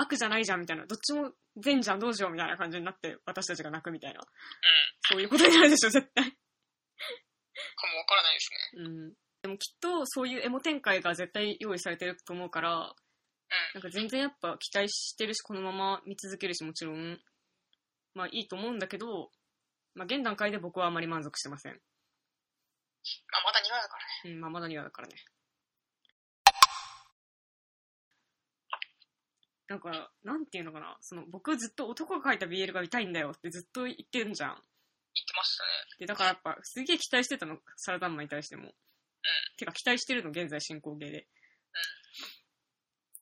[0.00, 0.86] 悪じゃないじゃんみたいな。
[0.86, 4.20] どっちも善じゃんどうしようみたいな感じになって私たちが泣くみたいな。
[4.20, 4.26] うん。
[5.02, 6.24] そういうことになるでしょ、絶対。
[6.24, 6.30] か
[7.92, 8.82] もわからないですね。
[8.84, 9.14] うん。
[9.42, 12.94] でもきっとそういうエモ展開が絶対用意されてると思うから、
[13.74, 17.18] なんか全然やっぱ期待してるし、このまま見続けるし、もちろん、
[18.14, 19.30] まあいいと思うんだけど、
[19.94, 21.72] まあ現段階で僕はあまり満足してません。
[21.72, 24.36] まあ、まだ2話だからね。
[24.36, 25.14] うん、まあまだ2話だからね。
[29.70, 34.50] なんか、なんていうのかな、その、僕ずっと男が書いた BL が見たいんだよってずっと言ってるんじゃん。
[34.50, 34.64] 言って
[35.36, 35.68] ましたね。
[36.00, 38.72] で、だからやっぱ、すげえ期待してたの、サラダンマンに対しても。
[39.56, 41.28] てか、期待してるの、現在進行形で。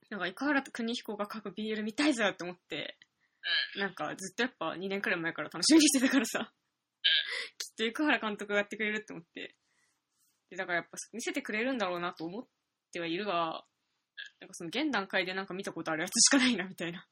[0.09, 2.97] なんか、生原邦彦が書く BL 見たいぞって思って、
[3.77, 6.51] なんか、ずっとやっぱ2年くらい前から楽しみにしてたからさ、
[7.59, 9.55] きっと生原監督がやってくれるって思って。
[10.49, 12.47] で、だからやっぱ見せてくれるんだろうなと思っ
[12.91, 13.67] てはいるが、
[14.41, 17.07] なんかその現段階でなんか見たことあるやつしかないな、みたいな。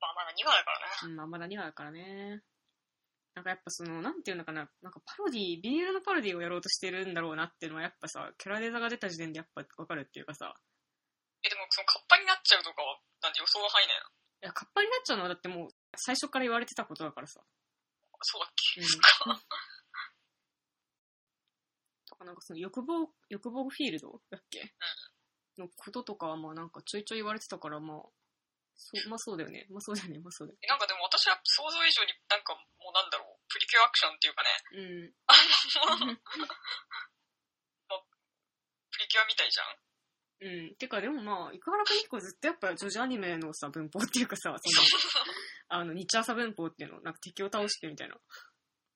[0.00, 0.86] まあ、まだ2話だからね。
[1.04, 2.42] うん、まあまだ2話だからね。
[3.34, 10.52] なんかやっぱその、なんていうのかな、なんかパロディ、BL のパロディをやろうとしてるんだろうなっていうのはやっぱさ、キャラデザが出た時点でやっぱわかるっていうかさ、
[11.42, 17.40] え、でも、その、カッパになっちゃうとかは、なんて予想が範囲内なのいや、カッパになっちゃうのはだってもう最初から言われてたことだからさ。
[18.22, 19.40] そうだっけ、うん。
[22.10, 24.20] とかなんかその欲望、欲望フィールド？
[24.30, 24.74] だっけ？
[25.58, 28.02] のこととかはまあなんかちょいちょい言われてたからまあ、
[28.74, 29.66] そう、まあそうだよね。
[29.70, 30.18] まあそうだよね。
[30.18, 34.50] まあそうだよえなんかでも私は想像以上になんかもうなんだろう、プリキュアアクションっていうかね、
[35.06, 35.12] ね。
[35.86, 36.16] あの、
[38.90, 39.76] プリキュアみたいじゃん？
[40.40, 40.70] うん。
[40.70, 40.74] うん。
[40.76, 44.86] てかでもまあ、生原邦彦ずっとやっぱ女児アニメのさ、文法っていうかさ、その、
[45.68, 48.16] あの、日朝文法っていうの、なんか敵を倒してみたいな。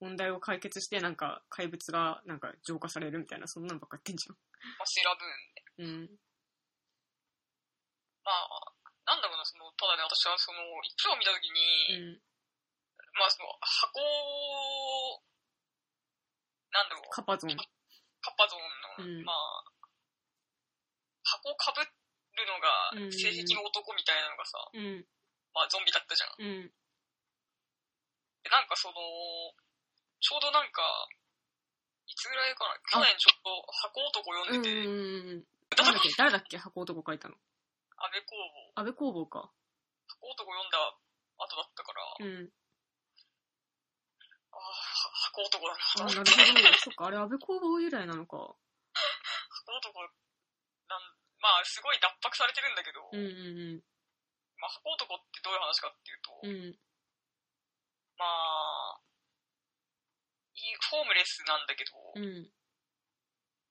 [0.05, 5.65] 問題を解決して、なんか怪物がなんか浄化されるみたいな、そんなのばっかやってんじまあ、セーラーブーンで。
[5.65, 5.89] ゃん。
[5.89, 6.19] うん。
[8.21, 8.69] まあ、
[9.09, 11.53] なんだろうな、その、ただね、私はその、一話見たときう
[11.97, 12.21] に、ん。
[13.17, 14.01] まあその、箱、
[16.73, 17.57] なんだろう、カパゾン。
[17.57, 19.63] カッパゾーンの、うんまあ、
[21.23, 21.89] 箱をかぶる
[22.45, 25.05] のがうん性癖の男みたいなのがさ、うん。
[25.53, 26.41] まあゾンビだったじゃん。
[26.41, 26.73] うん。
[28.43, 28.95] でなんかその、
[30.25, 30.81] ちょうどなんか、
[32.09, 32.73] いつぐらいかな？
[32.89, 34.89] 去年ちょっと箱男読んでて、う
[35.37, 35.45] ん。
[35.77, 36.09] 誰だっけ？
[36.17, 36.57] 誰だっけ？
[36.57, 37.37] 箱男書いたの。
[37.97, 39.53] 安倍工房、安倍工房か。
[40.09, 40.81] 箱男読んだ
[41.37, 42.49] 後だったから、うん。
[44.49, 44.61] ああ、
[45.29, 46.77] 箱男だなとあ、思ってなるほど。
[46.81, 48.37] そっか、あれ安倍工房由来なのか。
[48.41, 48.57] 箱
[49.77, 50.01] 男
[50.89, 51.01] なん、
[51.37, 53.83] まあすごい脱白されてるんだけど、うんうん
[54.57, 56.49] まあ箱男ってどういう話かっていうと、うん。
[56.49, 56.79] うん。
[58.17, 58.29] まあ、
[60.95, 62.47] ホームレスなんだけど、うん。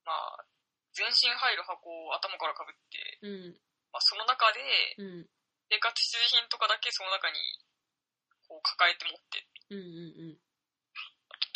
[0.05, 0.45] まあ、
[0.93, 3.57] 全身入る箱を頭からかぶって、うん。
[3.89, 4.61] まあ、その中で
[5.01, 5.29] うん。
[5.73, 7.41] 生活必需品とかだけその中に
[8.45, 10.39] こう抱えて持って、うんうん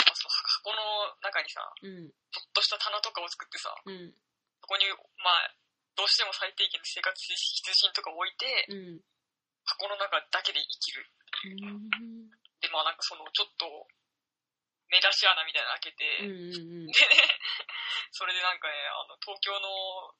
[0.00, 2.08] まあ、その箱の中にさ、うん。
[2.08, 4.16] ちょっとした棚とかを作ってさ、うん。
[4.64, 4.88] そこに、
[5.20, 5.52] まあ、
[5.94, 9.04] どうしても最低限の生活必需品とかを置いて、うん。
[9.68, 11.04] 箱の中だけで生きる。
[11.44, 12.32] うん。
[12.64, 13.86] で、まあなんかその、ちょっと、
[14.88, 16.86] 目出し穴みたいなの開けて、うん。
[16.86, 16.92] でね、
[18.12, 19.68] それでなんかね、あの、東京の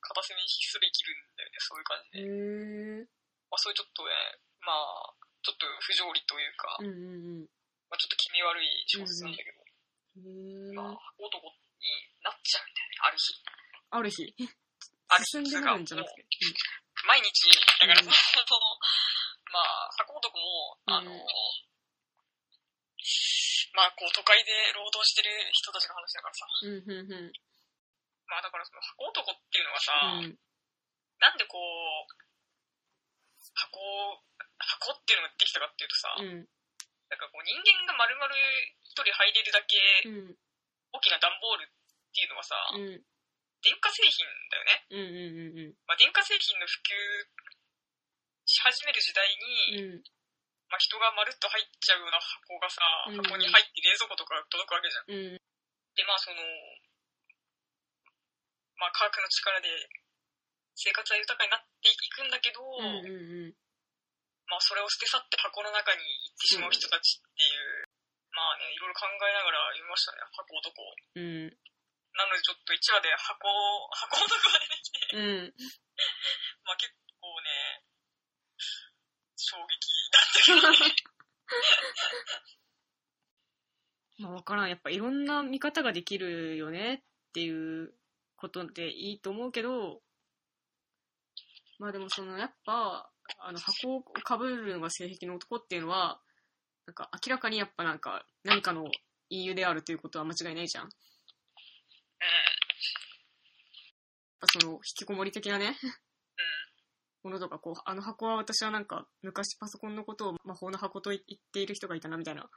[0.01, 3.09] 片隅にひっそり生きるんだよね、そういう感じで。
[3.49, 4.13] まあそういうちょっとね、
[4.61, 7.49] まあ、ちょっと不条理というか、うんうん
[7.89, 11.89] まあ、ちょっと気味悪い小説なんだけど、へまあー、男に
[12.21, 13.33] なっちゃうみたいな、ある日。
[13.89, 14.35] ある日、
[15.09, 15.31] ある日。
[15.33, 16.27] 進んでなるんじゃなくて。
[17.07, 17.49] 毎日、
[17.81, 18.05] だからうん。
[18.05, 18.77] その、
[19.51, 21.27] まあ、箱男も、あの、うん
[23.75, 26.47] まあ、こう、都会で労働してる人たちの話だからさ。
[26.63, 27.33] うん、うん、うん。
[28.29, 30.37] まあ、だからその箱男っていうのがさ、うん、
[31.21, 32.09] なんでこう、
[33.57, 33.81] 箱、
[34.61, 36.45] 箱っていうのができたかっていうとさ、うん、
[37.09, 38.29] なんかこう人間が丸々
[38.85, 40.37] 一人入れるだけうん、
[40.93, 41.73] 大きな段ボールっ
[42.13, 43.01] ていうのはさ、うん、
[43.65, 44.87] 電化製品だよね。
[44.93, 46.93] うん、うん、うん、まあ、電化製品の普及
[48.45, 49.27] し始める時代
[49.77, 50.03] に、うん、
[50.69, 55.05] まあ、人がまるっと入っちゃうような箱がさ、うん箱に入って冷蔵庫とか届くわけじゃん。
[55.09, 55.41] うん、
[55.97, 56.45] で、まあその、
[58.77, 59.69] まあ科学の力で
[60.77, 63.57] 生活は豊かになっていくんだけど、うん、うん、
[64.47, 67.89] まあそれを捨て去って箱の中に行ってしまう人たちっていう、
[68.37, 70.85] まあね、いろいろ考えながら読みましたね、箱男。
[71.17, 71.49] うん、
[72.13, 73.49] なのでちょっと1話で箱、
[73.97, 75.55] 箱男が出てきて、うん。
[76.69, 77.83] まあ結構ね、
[79.37, 79.89] 衝撃。
[84.19, 84.69] まあわからん。
[84.69, 87.01] やっぱいろんな見方ができるよねっ
[87.33, 87.95] ていう
[88.37, 90.03] ことでいいと思うけど、
[91.79, 93.11] まあでもそのやっぱ、
[93.41, 96.21] あの箱をかぶるのが性癖の男っていうのは、
[96.87, 98.91] なんか明らかにやっぱなんか何かの
[99.31, 100.85] 隠喩であるということは間違いないじゃん。
[100.85, 100.91] やっ
[104.41, 105.77] ぱその引きこもり的なね、
[107.23, 112.49] ものとかこう、あの箱は私はなんか昔パソコンのことを魔法の箱と言っている人がいたなみたいなこ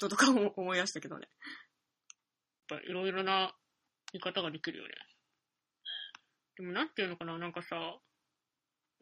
[0.00, 1.28] ととかも思い出したけどね。
[2.70, 3.54] やっぱいろいろな
[4.12, 4.90] 見方ができるよね。
[6.56, 7.76] でもなんていうのかな、なんかさ、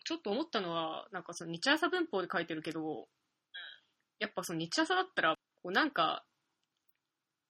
[0.04, 3.08] ちょっと思ったのは、なんかその日朝文法で書いてるけど、
[4.18, 6.24] やっぱその日朝だったら、こうなんか、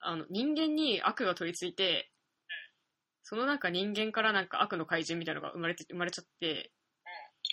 [0.01, 2.11] あの、人間に悪が取り付いて、
[3.23, 6.71] そのなんか人間からなんか悪の怪人みたいなのが生まれて、生まれちゃって、で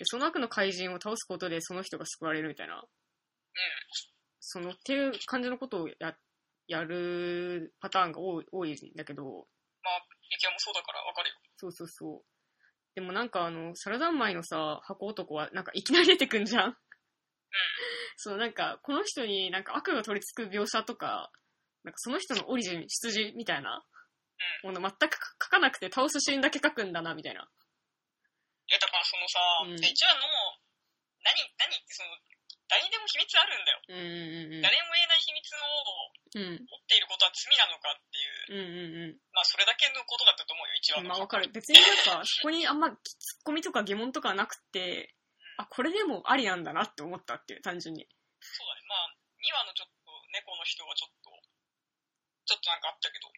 [0.04, 2.82] その悪の怪人を倒すことでその人が救われるみたいな、
[4.40, 6.16] そのっていう感じのことをや、
[6.66, 9.34] やるパターンが多い多いんだけど、まあ、
[10.30, 11.34] ユキヤもそうだからわかるよ。
[11.56, 12.22] そうそうそう。
[12.94, 16.76] でもなんかあの、サラダンマイのさ、箱男はなんかいきなり出てくんじゃん
[18.16, 21.30] そうなんか、この人になんか悪が取り付く描写とか、
[21.84, 23.84] なんかその人のオリジン、出自みたいな
[24.64, 27.48] もの全く書かなくて倒すシーンだけ書くんだな、みたいな。
[28.68, 30.28] いや、だからそのさ、うんで一話の、
[31.24, 32.12] 何、何ってその、
[32.68, 33.80] 誰にでも秘密あるんだよ。
[33.88, 34.04] うんう
[34.52, 36.68] んうん誰も言えない秘密をうん。
[36.68, 41.08] 持っていることは罪なのかっていう、うんうんうんまあそれだけのことだったと思うよ、一話うん。
[41.08, 41.08] の。
[41.08, 41.48] まあわかる。
[41.48, 42.94] 別になんか、 そこにあんまツ
[43.40, 45.16] ッコミとか疑問とかなくて、
[45.56, 48.06] あ、これでもありなんだなって思ったっていう、単純に。
[48.40, 48.82] そうだね。
[48.86, 51.30] まあ、2話のちょっと猫の人はちょっと、
[52.44, 53.32] ちょっとなんかあったけど、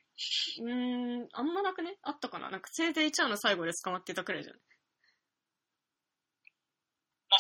[0.59, 1.97] うーん、あんまなくね？
[2.03, 2.51] あったかな？
[2.51, 4.61] なんか、せいぜい1話の最後で捕まってたくらいじゃん。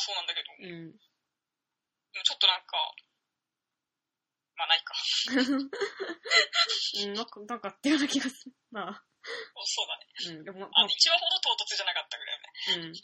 [0.00, 0.92] まあそうなんだけど、でうん。
[0.92, 0.98] も
[2.24, 2.94] ちょっとなんか、
[4.56, 4.94] まあないか。
[7.04, 8.56] うん、なんか、なんかあったような気がする。
[8.70, 9.04] まあ、
[9.64, 10.38] そうだね。
[10.38, 12.50] うん、でも、まあの、1話ほど唐突じゃなかったぐらいね。
[12.88, 12.94] うん。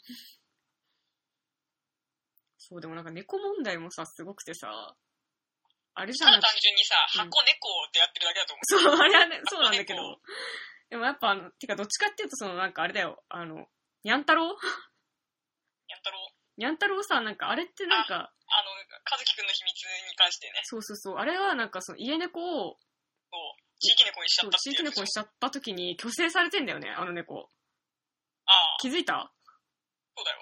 [2.57, 4.97] そう、でもなんか猫問題もさ、すごくてさ、
[5.93, 6.41] あれじゃんただ。
[6.41, 8.65] 単純にさ、うん箱猫ってやってるだけだと思う。
[8.65, 10.21] そう、あれはね、 そうなんだけ猫ど。
[10.89, 13.67] でもやっぱあの、てかどっちかっていうとそのなんかあれだよ、あの、
[14.03, 14.45] にゃん太郎
[15.87, 16.36] やったろう。
[16.57, 18.71] にゃん太郎さ、なんかあれってなんか、あの、
[19.11, 22.77] 和樹くんの秘密に関してね、そうそうそう、あれはなんかその家猫を、
[23.31, 24.75] そう、地域猫にしちゃそうったっていう。
[24.75, 27.49] 地域猫にしちゃった時に虚勢されてんだよね、あの猫。
[28.45, 29.31] ああ、気づいた？
[30.15, 30.41] そうだよ。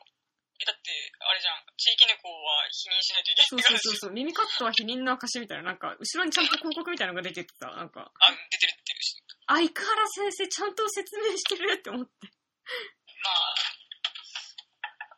[0.56, 0.88] えだって、
[1.20, 9.20] あれじゃん、地域猫は否認しないといけそうないからそうそうそう、耳カットは否認の証みたいな、なんか、後ろにちゃんと広告みたいなのが出ててさ、なんか、あ、出てる出てるし。
[9.48, 12.14] 相変わらず先生ちゃんと説明してるって思って。
[12.24, 13.56] まあ、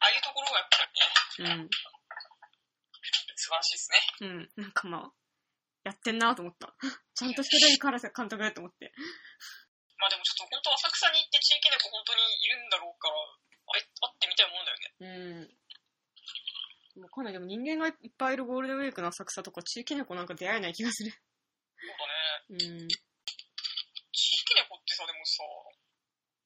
[0.08, 0.88] ああいうところがやっぱ
[1.43, 1.70] りね、うん。
[3.36, 4.47] 素晴らしいですね。
[4.55, 4.64] うん。
[4.64, 5.12] なんかまあ、
[5.84, 6.72] やってんなと思った。
[7.16, 8.95] ちゃんとしてるから監督だと思って。
[9.99, 14.95] まあでもちょっと本当浅草に行って地域猫本当にいるんだろうから、あれ、会ってみたいもんだよね。
[14.99, 15.08] う
[16.95, 17.03] ん。
[17.03, 21.12] もうかなりでも人間がいっぱいいるゴールデンウィークの浅草とか地域猫なんか出会えない気がする。
[21.12, 21.18] そ
[21.84, 22.80] うだね。
[22.80, 22.88] うん。
[22.88, 22.95] 地
[24.36, 25.43] 域猫ってさ、でもさ、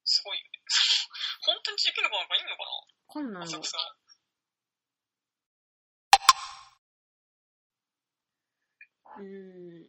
[0.04, 0.60] すごいよね。
[1.46, 2.64] 本当に地域猫なんかいるのか
[3.12, 3.60] こんなのな浅。
[3.60, 3.76] 草。
[9.18, 9.86] うん。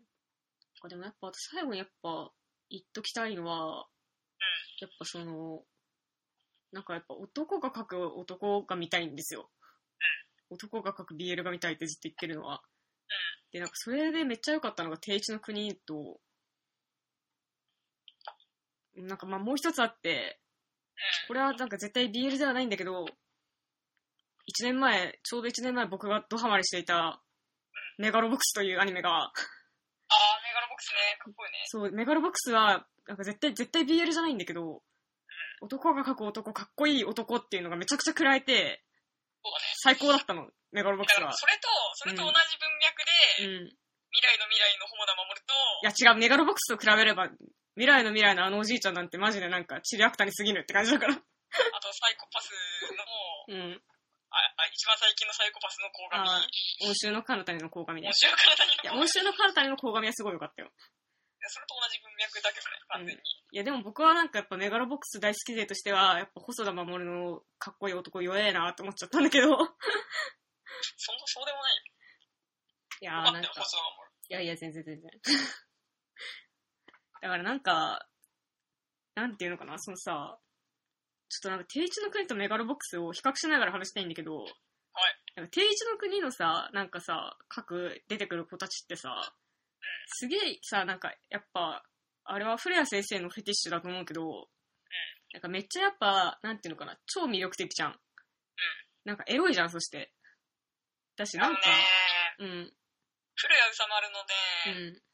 [0.81, 2.33] あでもやっぱ最後にやっぱ
[2.69, 3.87] 言っときたいのは、
[4.81, 5.61] やっぱその、
[6.73, 9.49] なんかやっぱ男が書く男が見たいんですよ。
[10.49, 12.61] 男が書く BL が見たいってずっと言ってるのは。
[13.53, 16.19] で、なんかそれでめっちゃ良かったのが定一の国と、
[18.97, 20.41] なんかまあもう一つあって、
[21.27, 23.05] これはなんか絶対 BL ではないんだけど、
[24.47, 27.21] 1年前、ちょうど1年前僕がドハマりしていた、
[27.97, 31.57] メガロボックスというアニメが、あー、メガロボックスね、かっこいいね。
[31.65, 34.81] そう、メガロボックスは、なんか絶対、絶対 BL じゃないんだけど、
[35.61, 38.83] 男が描く男、かっこいい男っていうのがめちゃくちゃ食らえて。
[39.83, 41.33] 最高だったの、メガロボックスは。
[41.33, 43.83] それと、それと同じ文脈で、うん。
[44.13, 47.29] 未来の未来のホモダ守ると、いや違う、メガロボックスと比べれば、
[47.75, 51.13] 未来の未来のあのおじいちゃんなんてマジでなんか、チリアクタに過ぎるって感じだから。
[51.13, 51.21] あと
[51.93, 52.49] サイコパス
[53.49, 53.81] の、うん。
[54.33, 58.13] ああ一番最近のサイコパスの鴻上、温州の彼方にの鴻上ね面。
[58.13, 60.71] 白い体にいや、温州の彼方にの鴻上はすごい良かったよ。
[61.45, 63.21] それと同じ文脈だけどね、完全に。
[63.21, 69.47] いや、でも僕はなんかやっぱメガロボックス大好き勢としては、やっぱ細田守のかっこいい男弱えなって思っちゃったんだけど。
[69.47, 69.67] いそんな、
[71.25, 71.83] そうでもないよ。
[73.03, 74.09] やーなんか、細田守。
[74.29, 75.11] いやいや、全然全然。
[77.23, 78.05] だからなんか、
[79.15, 80.37] なんていうのかな、そのさ、
[81.29, 84.43] ちょっとなんか、定一の国とメガロボックスを比較しながら話したいんだけど、
[85.37, 89.33] なんか定一の国のさ、なんかさ、各出てくる子たちってさ、
[90.07, 91.85] すげえさ、なんか、やっぱ、
[92.25, 94.49] あれは古谷先生のフェティッシュだと思うけど、
[95.31, 97.95] なんかめっちゃやっぱ、なんていうのかな、超魅力的じゃん。
[99.05, 100.11] なんかエロいじゃん、そして。
[101.15, 101.61] だし、なんか、、
[102.39, 102.47] うん、
[103.35, 105.12] 古谷宇佐丸のうね、ん。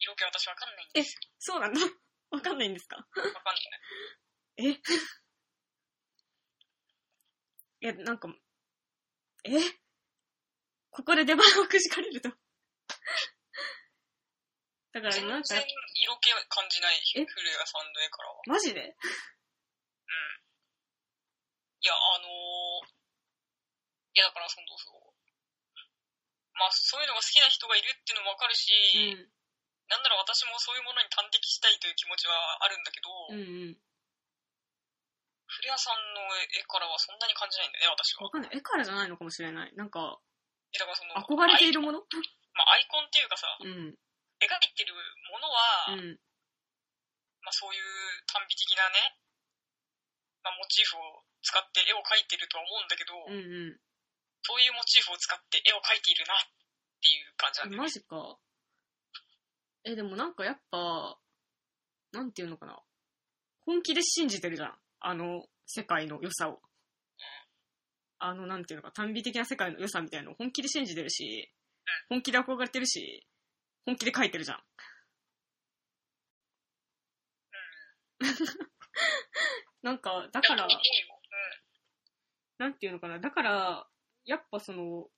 [0.00, 1.20] 色気私わかんないんですよ。
[1.38, 1.80] そうなんだ。
[2.30, 2.96] わかんないんですか？
[2.96, 4.70] わかんない。
[4.70, 4.80] え？
[7.82, 8.28] いや、なんか、
[9.44, 9.50] え？
[10.90, 12.28] ここで出番をくじかれると。
[14.92, 17.24] だから、全然なんか、色気感じない、え？
[17.24, 18.42] 古谷さんの絵からは。
[18.46, 18.80] マジで？
[18.80, 18.86] うん。
[21.82, 22.86] いや、あのー、
[24.14, 25.14] いや、だから、その、そう。
[26.54, 29.32] まあ、そういうのが好きな人がいるっていうのもわかるし、うん。
[29.90, 33.78] なんなら私もそういうものに端的したいという気持ちはあるんだけど、うんうん。
[35.50, 36.22] 古谷さんの
[36.54, 38.30] 絵からはそんなに感じないんだよね、私はわ。
[38.30, 38.54] かんない。
[38.54, 39.74] 絵からじゃないのかもしれない。
[39.74, 40.22] なんか、
[40.70, 42.06] えだからその、 憧れているアイもの
[42.54, 43.98] まあ、アイコンっていうかさ、うん。
[44.38, 46.20] 描いてるものは、うん。
[47.42, 49.18] まあ、そういう短美的なね、
[50.42, 53.80] まあ、モチーフを使って絵を描いてるとは思うんだけど、うんうん。
[54.42, 56.46] そういうモチーフを使って絵を描いているなっ
[57.02, 57.84] ていう感じなんえだよね。
[57.84, 58.38] マジか。
[59.84, 61.18] え、でもなんかやっぱ、
[62.12, 62.78] なんていうのかな。
[63.66, 64.74] 本気で信じてるじゃん。
[65.00, 66.60] あの世界の良さを。
[68.18, 71.50] あの、なんていうのか、短美的な世界の良さみたいなのを本気で信じてるし、
[72.08, 73.26] 本気で憧れてるし、
[73.86, 74.62] 本気で描いてるじゃん。
[79.82, 80.68] なんか、だから。
[82.58, 83.18] なんていうのかな。
[83.18, 83.88] だから、
[84.26, 85.08] やっぱその、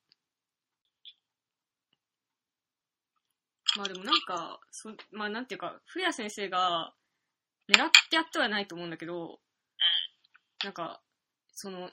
[3.77, 6.93] まあでもなんか、そまあなんていうか、古谷先生が
[7.69, 9.41] 狙ってやってはないと思うんだけど、
[10.65, 11.01] なんか、
[11.55, 11.91] その、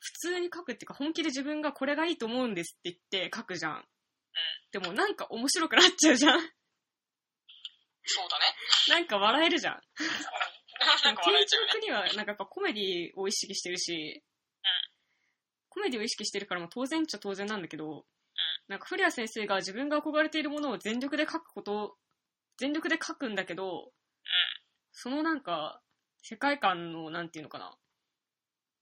[0.00, 3.84] 普通に書くっていうか、本気で自分がこれがいいと思うんですって言って書くじゃん。
[4.72, 6.40] でもなんか面白くなっちゃうじゃん。
[8.04, 8.44] そうだね。
[8.88, 9.80] なんか笑えるじゃん。
[11.04, 11.68] なんか笑えちゃうね。
[11.72, 14.22] 定一の国は、なんかやっぱコメディを意識してるし、
[15.68, 18.04] コメディを意識してるからも当然っちゃ当然なんだけど、
[18.68, 21.96] なんか古谷先生が自分が憧れているものを全力で書くこと、
[22.58, 23.92] 全力で書くんだけど、
[24.92, 25.80] そのなんか、
[26.22, 27.76] 世界観の、なんていうのかな、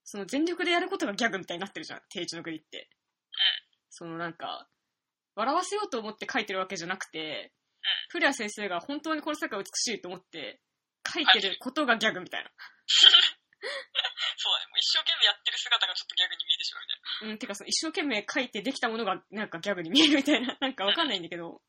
[0.04, 2.90] その全力でやることがギャグみたいになってるじゃん、定一の国って。
[3.90, 4.68] そのなんか、
[5.34, 7.52] 笑わせようと思って書いてるわけじゃなくて、
[8.10, 10.60] 古谷先生が本当にこの世界美しいと思って
[11.12, 12.50] 書いてることがギャグみたいな。
[14.36, 14.66] そうだね。
[14.70, 17.32] もう一生懸命やってる姿がちょっとギャグに見えてしまうみたいな。
[17.32, 21.62] うん、てかその一生懸命書いてできたものがなんかギャグに見えるみたいな、 なんかわかんないんだけど。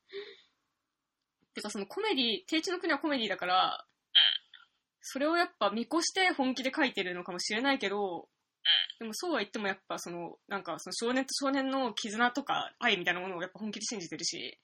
[1.54, 3.86] てかそのコメディ、定一の国はコメディだから、
[5.02, 8.28] それをやっぱ見越して本気で書いてるのかもしれないけど、
[8.98, 14.58] でもそうは言ってもやっぱその、なんかその少年と少年の絆とか愛みたいなものをやっぱ本気で信じてるし、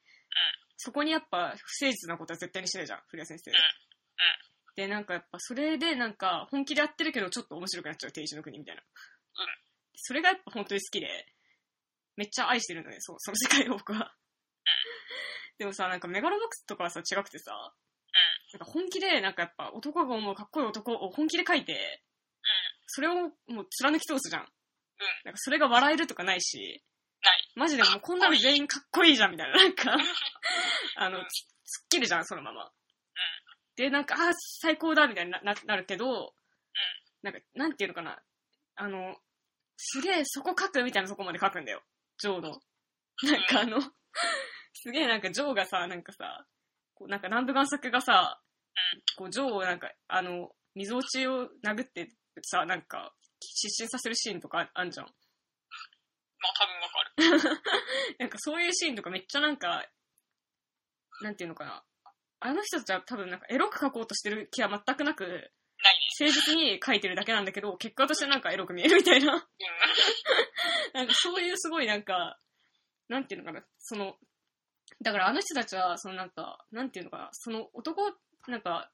[0.76, 3.50] そこにやっぱ不誠実なことは絶対にしてないじゃん、古谷先生。
[4.78, 8.82] で、なんかやっぱそれでなんか本気でやってるけどちょっと面白くなっちゃう、定一の国みたいな。
[9.96, 11.08] それがやっぱ本当に好きで、
[12.14, 14.14] めっちゃ愛してるのね、そう、その世界を僕は。
[15.58, 17.50] でもさ、なんかメガロボックスとかはさ、違くてさ、
[18.52, 22.04] なんか本気で、なんかやっぱ男が思うかっこいい男を本気で書いて、
[22.86, 23.14] それを
[23.48, 24.46] もう貫き通すじゃん。
[25.24, 26.84] なんかそれが笑えるとかないし、
[27.20, 27.52] ない。
[27.56, 29.96] マジでもうこんなの全員かっこいいじゃんみたいな、なんか、
[30.94, 32.70] あの、すすっきりじゃん、そのまま。
[33.78, 36.34] で、なんか、あー、最高だみたいになななるけど、
[37.22, 38.20] なんか、なんていうのかな、
[38.74, 39.16] あの、
[39.76, 41.80] すげえそこ書くみたいなとこまで書くんだよ、
[42.18, 42.48] ジョーの。
[43.22, 43.80] なんかあの、
[44.74, 46.44] すげえなんかジョーがさ、なんかさ、
[46.94, 48.40] こうなんか南部贋作がさ、
[49.16, 52.10] こうジョーをなんか、あの、溝落ちを殴って
[52.42, 55.06] さ、なんか、失神させるシーンとかあんじゃん。
[55.06, 55.12] ま
[56.48, 56.52] あ
[57.16, 57.62] 多分わかる。
[58.18, 59.88] なんかそういうシーンとかめっちゃなんか、
[61.22, 61.84] なんていうのかな。
[62.40, 65.50] あの人たちは多分なんかエロく描こうとしてる気は全くなく、ないね。
[66.26, 69.34] 誠実に描いてるだけなんだけど、結果としてなんかエロく見えるみたいな。
[69.34, 69.40] うん。
[70.92, 72.38] なんかそういうすごいなんか、
[73.08, 74.16] なんていうのかな、その、
[75.02, 78.12] だからあの人たちは、そのなんか、なんていうのかな、その男、
[78.48, 78.90] なんか、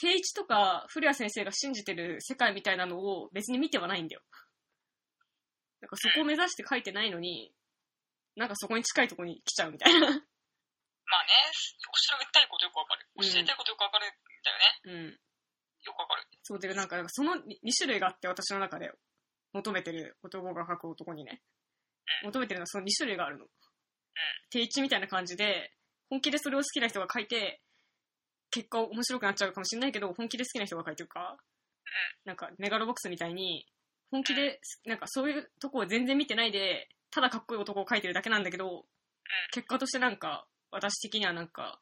[0.00, 4.22] 定一とか古谷先生が信じてる世界みたいなのを別に見てはないんだよ。
[5.80, 7.52] なんかそこを目指して書いてないのに、
[8.36, 10.24] なんかそこに近いところに来ちゃうみたいな。
[11.06, 11.32] まあね、
[11.88, 13.06] おっしゃりたいことよくわかる。
[13.16, 15.10] うんおっしゃりたいことよくわかるんだよね。
[15.10, 15.18] うん。
[15.84, 16.22] よくわかる。
[16.42, 18.90] そうで、なんか、その2種類があって、私の中で
[19.52, 21.42] 求めてる男が書く男にね。
[22.24, 23.46] 求めてるのはその2種類があるの。
[24.50, 25.72] 定一みたいな感じで、
[26.10, 27.60] 本気でそれを好きな人が書いて、
[28.50, 31.38] 結果面白くなっちゃうかもしれないけど、本気で好きな人が書いてるか、
[32.24, 33.66] なんか、メガロボックスみたいに、
[34.10, 38.84] 本気で、なんかそういうとこを全然見てないで、ただかっこいい男を書いてるだけなんだけど、
[39.52, 41.80] 結果としてなんか、私的にはなんか、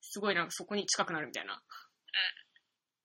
[0.00, 1.62] すごいなんかそこに近くなるみたいな。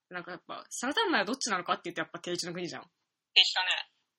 [0.09, 2.83] なんかやっぱ、サラダンマイはどっちなのかって言うとやっぱ定一の国じゃん。
[3.33, 3.67] でしたね。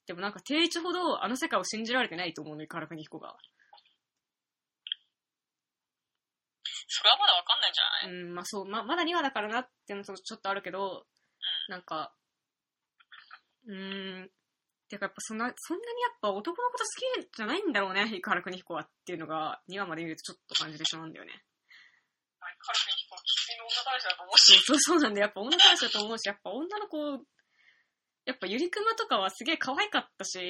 [0.07, 3.37] でもなんか定一ほどあの世界を信じられてないと思うのよ、唐国彦が。
[6.89, 8.27] それはまだわかんないんじゃない？
[8.27, 11.07] うん、まあそう、ま、まだ2話だからなっていうのとちょっとあるけど、
[11.69, 12.13] なんか、
[13.67, 14.31] うーん、
[14.95, 21.33] てかやっぱそんな、そんなにやっぱ男のこと好きじゃないんだろうね、唐国彦はっていうのが2話まで見るとちょっと感じてしまうんだよね。
[22.39, 24.61] はいカルフィン飛行機の女大使だと思うし。
[24.65, 25.25] そうそうなんだよ。
[25.27, 26.99] やっぱ女大使だと思うし、やっぱ女の子、
[28.27, 30.45] やっぱゆりくまとかはすげえ可愛かったし、うん、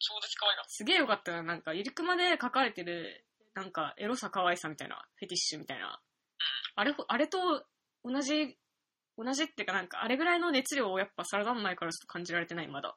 [0.00, 1.42] 超絶可愛かっすげえよかったな。
[1.42, 3.24] なんか、ゆりくまで書かれてる、
[3.54, 6.00] なんか、エロさ可愛さみたいな、フェティッシュみたいな。
[6.76, 7.64] あれほ、あれと
[8.02, 8.56] 同じ、
[9.16, 12.96] 同じっていうかなんか、あれぐらいの熱量をやっぱサラダン前からちょっと感じられてない、まだ。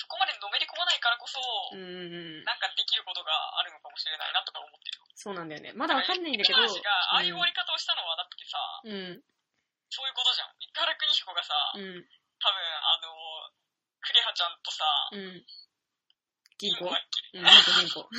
[0.00, 1.36] そこまでのめり込まないからこそ、
[1.72, 2.40] うん。
[2.44, 5.04] なんかできることがあるのかもしれないなとか思ってるよ。
[5.12, 5.76] そうなんだよね。
[5.76, 6.56] まだわかんないんだけど。
[6.56, 9.20] 高橋がああいう終わり方をしたのは、だってさ、うん。
[9.92, 10.56] そういうことじゃん。
[10.56, 12.08] 伊原邦彦がさ、うん。
[12.40, 13.12] 多分、あの、
[14.00, 15.44] クレハちゃんとさ、うん。
[16.56, 18.00] 銀行うん、銀行銀行。
[18.04, 18.16] 多分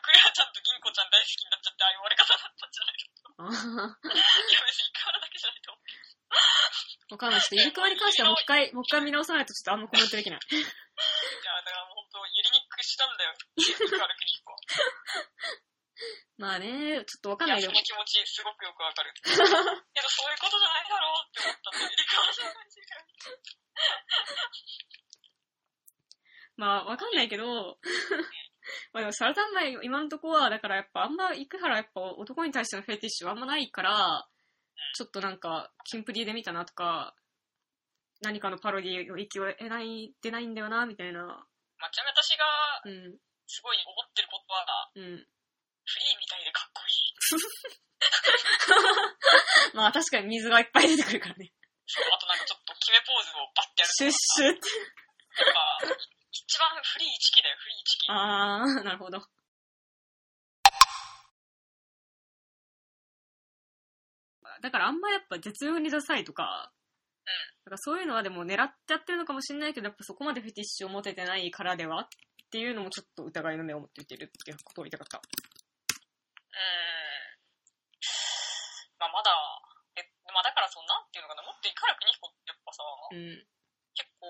[0.00, 3.00] クレハちゃんと銀子ちゃん大好きになっちゃって、ああいう終わり方だったんじゃない
[3.40, 6.09] あのいや、別に伊原だけじゃないと思う。
[6.30, 6.34] あ。
[7.10, 7.40] わかんない。
[7.40, 10.40] ちょっと、ゆりくまに関してはもう一回、もう一回見直さないとちょっとあんまコメントできない。
[10.40, 10.70] いや、だ
[11.64, 13.34] からもう本当、ゆりにくしたんだよ。
[13.56, 14.54] 伊原邦彦。
[16.38, 17.82] まあね、ちょっとわかんないよその。
[17.82, 19.12] 気持ちすごくよくわかる。
[19.22, 19.68] けど、そういう
[20.38, 21.90] ことじゃないだろうって思ったんだよ。
[21.90, 22.60] リカワさんが
[26.56, 27.78] まあ、わかんないけど、
[28.92, 34.28] まあでも、サラダンマイ、今のとこは、だからやっぱあんま、生原やっぱ男に対してのフェティッシュはあんまないから、
[34.94, 37.14] ちょっとなんか、キンプリで見たなとか、
[38.20, 41.24] 何かのパロディの息を得ない、出ないんだよな、みたいな。
[41.24, 42.44] まあ、ちなみに私が
[42.84, 44.64] うん、すごい思ってることは、
[44.94, 45.02] うん。
[45.02, 47.10] フリーみたいでかっこいい。
[49.76, 51.52] まあ確かに水がいっぱい出てくるからね。
[51.86, 54.68] そうあとなんかちょっと決めポーズをバッてやるシュッシュって。
[55.42, 55.98] やっぱ、
[56.30, 58.06] 一番フリーチキだよ、フリーチキ。
[58.08, 59.18] あー、なるほど。
[64.60, 66.72] だからあんまやっぱ絶妙にダサいとか、
[67.64, 72.08] だからそういうのはでも狙ってやってるのかもしれないけど、やっぱそこまでフェティッシュを持ててないからではっ
[72.50, 75.18] ていうのもちょっと疑いの目を持っていてるっていうことを言いたかった。
[75.18, 75.30] うーん。
[78.98, 79.30] まあまだ、
[79.96, 82.82] え、まあだからそんなんていうのかな、もっといから国彦ってやっぱさ、
[83.12, 83.46] うん。
[83.94, 84.28] 結構、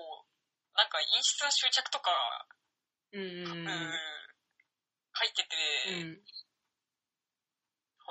[0.75, 2.11] なんか陰湿な執着とか、
[3.11, 3.21] うん。
[3.21, 3.91] うん、うん。
[5.11, 5.57] 入ってて、
[5.91, 6.21] うん。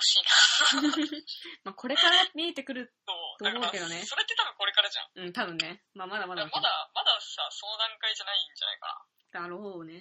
[0.00, 1.20] 欲しいな。
[1.68, 2.96] まあこれから見えてくる。
[3.04, 3.12] と
[3.44, 5.10] 思うけどねそれって多分これからじゃん。
[5.14, 5.84] うん、多分ね。
[5.94, 8.86] まあまだまだまだ、まださ、その段階じゃないんじゃないか
[9.32, 9.44] な。
[9.44, 10.00] だろうね。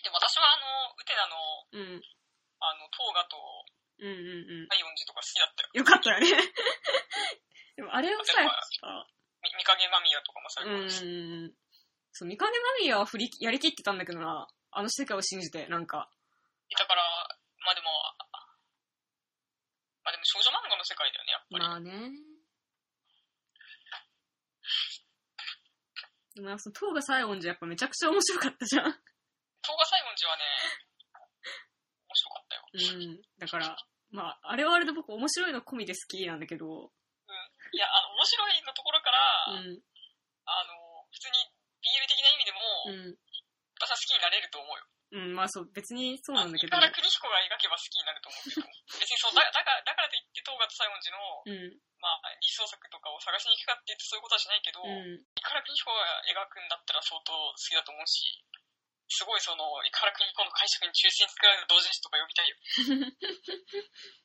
[0.00, 1.36] でも私はあの、ウテナの、
[1.72, 2.02] うん。
[2.60, 3.36] あの、トーガと
[4.00, 4.68] うんうんうん。
[4.68, 5.68] ライオンジとか好きだったよ。
[5.74, 6.28] よかったよね。
[7.76, 8.48] でもあれをさ、み、
[9.56, 11.54] みかげまみやとかもさ、うーん。
[12.12, 14.48] そう、三金マミヤは振り、やりきってたんだけどな。
[14.72, 16.10] あの世界を信じて、なんか。
[16.78, 17.02] だから、
[17.64, 17.90] まあでも、
[20.04, 21.64] まあでも少女漫画の世界だよね、やっぱり。
[21.64, 22.12] まあね。
[26.34, 28.84] でも、その、東賀西音じゃやっぱめちゃくちゃ面白かったじゃん。
[28.86, 30.42] 東賀西門寺はね、
[32.06, 32.62] 面白かったよ。
[32.70, 33.22] うん。
[33.38, 33.76] だから、
[34.10, 36.92] まあ、あれはあれで僕面白いの込みで好きなんだけど、
[37.72, 39.78] いや、あの、面白いのところから、うん。
[40.46, 41.38] あの、普通に
[41.78, 42.50] BL 的な意味で
[42.86, 43.18] うん。
[43.80, 44.84] 私は好きになれると思うよ。
[45.10, 46.76] うん、まあそう、別にそうなんだけど。
[46.76, 48.68] 井原邦彦が描けば好きになると思うけど、
[49.00, 55.18] 別にそう、だだからだからといって、東方西園寺の、うん、まあ、二次創作とかを探しに行くかって言ってそういうことはしないけど、うん。
[55.18, 58.44] 井原邦彦が描くんだったら相当好きだと思うし、
[59.10, 62.56] すごいその、井原邦彦の解釈に中心に作られた同人誌とか読みたいよ。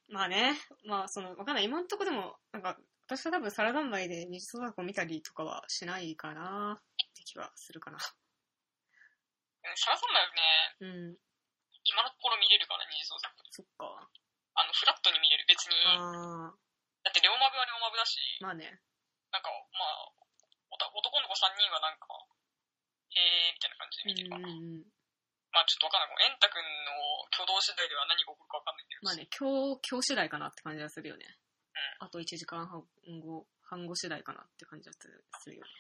[0.14, 0.54] まあね、
[0.86, 1.66] まあその、わかんない。
[1.66, 2.78] 今んとこでも、なんか、
[3.08, 6.84] 私は多分サラダンバイで二次創作を見たりとかはしないかなっ
[7.14, 7.98] て気はするかな。
[9.74, 11.18] サラさんだよね、うん、
[11.86, 13.34] 今のところ見れるから、二次創作。
[13.50, 14.10] そっか。
[14.56, 15.46] あの、フラットに見れる。
[15.50, 16.54] 別に、ああ、
[17.04, 18.82] だってレオマブはレオマブだし、まあね。
[19.34, 20.16] なんか、まあ、
[20.72, 22.08] 男の子3人はなんか、
[23.16, 24.48] へーみたいな感じで見てるから。
[24.48, 24.96] うんうんうん。
[25.56, 26.28] まあちょっとわかんない。
[26.28, 26.92] エンタ君の
[27.32, 29.08] 挙動次第では何が起こるかわかんないけど。
[29.08, 31.24] まあね、今日、今日次第かなって感じはするよね。
[32.00, 32.84] あと1時間半
[33.24, 35.72] 後、半後次第かなって感じはするするよね。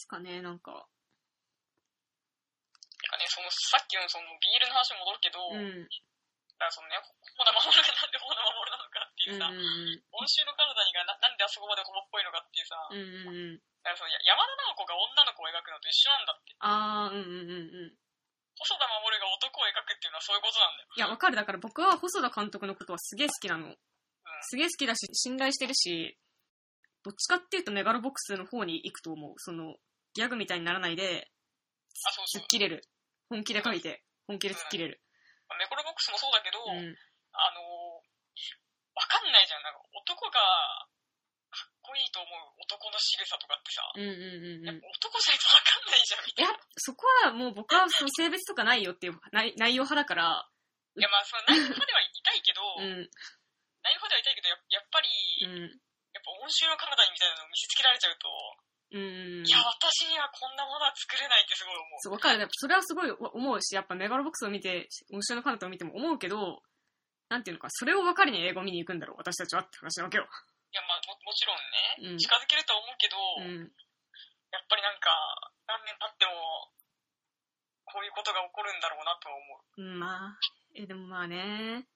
[0.00, 0.88] ですかね、なんか。
[2.96, 5.84] てかね、その、さっきのその、ビールの話に戻るけど、うん。
[6.56, 6.96] だからそのね、
[7.36, 13.00] ホダ守るがなんでホダ守るなのかっていうさ、うんうん温州の体にがななんであそこまでホモっぽいのかっていうさ、うん。
[13.00, 13.64] うんうんうん。
[13.80, 16.52] だからそのや山田直子が女の子を描くのと一緒なんだって。
[16.60, 17.96] あー、うんうんうんうん。
[18.60, 20.88] 細田守が男を描くっていうのはそういうことなんだよ。
[20.92, 21.36] いや、わかる。
[21.40, 23.72] だから僕は細田監督のことはすげえ好きなの。
[24.44, 26.20] すげえ好きだし、信頼してるし、
[27.02, 29.34] どっちかっていうとメガロボックスの方に行くと思う。
[29.38, 29.76] その、
[30.14, 31.28] ギャグみたいにならないで、
[32.06, 32.46] あ、そうそう突っ。
[32.48, 32.82] 切れる。
[33.28, 35.00] 本気で書いて、本気で突っ切れる。
[35.48, 36.94] まあメコロボックスもそうだけど、うん。
[37.32, 38.10] あのー、
[38.94, 39.62] わかんないじゃん。
[39.62, 40.38] なんか男が
[41.50, 44.78] かっこいいと思う男の仕草とかってさ、うんうんうんうん。
[44.78, 50.46] 男じゃないとわかんないじゃん、みたいや、そこはもう僕はその性別とかないよっていう内内容派だから、
[50.98, 53.10] いや、まあ、その内容派では痛いけど、 うん、
[53.82, 55.08] 内容派では痛いけど、ややっぱり、
[55.46, 55.80] うん、
[56.14, 58.28] やっぱ温州の体にみたいなのを見せつけられちゃうと、
[58.92, 59.46] うん。
[59.46, 62.00] いや、私にはこんなものは作れないってすごい思う。
[62.02, 62.48] そう、わかる。
[62.50, 66.62] それはすごい思うし、やっぱメガロボックスを見て、面白いのカナタを見ても思うけど、
[67.28, 70.26] なんていうのか、それを分かりに英語を見に行くんだろう、私たちはって話なわけよ。
[70.26, 70.26] い
[70.74, 71.56] や、まあも、もちろん
[72.06, 73.70] ね、うん近づけるとは思うけど、うん。
[74.50, 75.10] やっぱりなんか、
[75.66, 76.32] 何年経っても、
[77.86, 79.82] こういうことが起こるんだろうなとは思う。
[79.82, 80.38] うん、まあ、
[80.74, 81.86] え、でもまあね。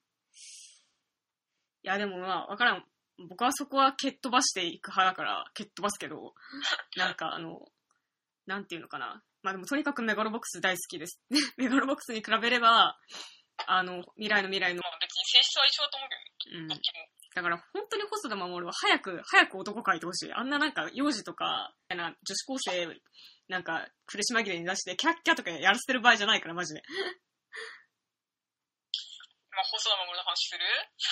[1.83, 2.87] いや、でもまあ、わからん。
[3.29, 6.35] 僕はそこは蹴っ飛ばしていく派だから、蹴っ飛ばすけど、
[6.97, 7.61] なんかあの、
[8.47, 9.23] なんていうのかな。
[9.43, 11.23] まあでもとにかくメガロボックス大好きです。
[11.57, 12.99] メガロボックスに比べれば、
[13.67, 16.69] あの、未来の未来の、まあ別に性質は一緒だと思うけどね、うん。
[17.35, 20.33] だから本当に細田守は早く、早く男描いてほしい。
[20.33, 23.01] あんななんか幼児とか、女子高生、
[23.49, 26.83] なんか苦し紛れに出して、キャッキャとかやらせてる場合じゃないから、マジで。
[29.55, 30.67] まあ、細田守の話する？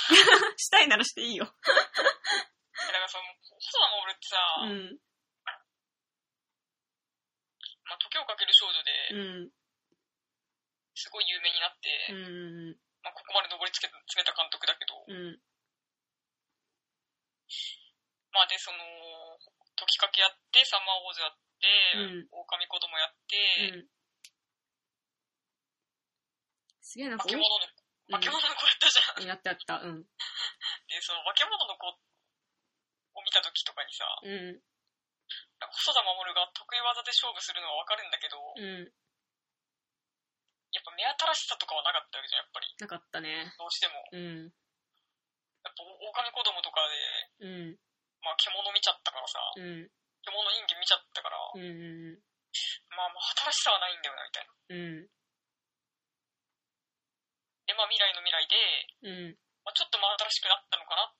[0.59, 1.47] したいならしていいよ。
[1.47, 4.99] だからその、細田守ってさ、うん。
[7.87, 9.51] まあ、時をかける少女で、うん。
[10.95, 12.77] すごい有名になって、うん。
[13.03, 15.41] まあ、ここまで上り詰め詰めた監督だけど、うん。
[18.33, 18.79] まあ、で、その、
[19.77, 23.89] 時かけやって、サマーウォーズやって、うん狼子供やって、うん。
[26.81, 27.67] すげえな化け物の、
[28.11, 29.23] 化け物の子やったじゃん。
[29.23, 29.79] うん、やったやった。
[29.79, 30.03] うん。
[30.03, 31.95] で、その化け物の子を
[33.23, 34.59] 見た時とかにさ、うん。
[35.63, 38.91] なんか細田守が得意技で勝負するのはわかるんだけど、うん。
[40.73, 42.67] やっぱ目新しさとかはなかったわけじゃん、やっぱり。
[42.81, 43.55] なかったね。
[43.61, 44.03] どうしても。
[44.13, 44.51] うん。
[45.63, 46.83] やっぱ狼子供とか
[47.41, 47.79] で、うん。
[48.25, 49.89] まあ獣見ちゃったからさ、うん。
[50.25, 51.63] 獣人間見ちゃったから、うん。
[51.63, 52.19] うん。
[52.97, 54.51] まあまあ新しさはないんだよな、みたいな。
[54.51, 54.75] う
[55.07, 55.09] ん。
[57.67, 58.57] で、まあ未来の未来で、
[59.07, 59.39] うん。
[59.63, 61.13] まあちょっと真新しくなったのかな？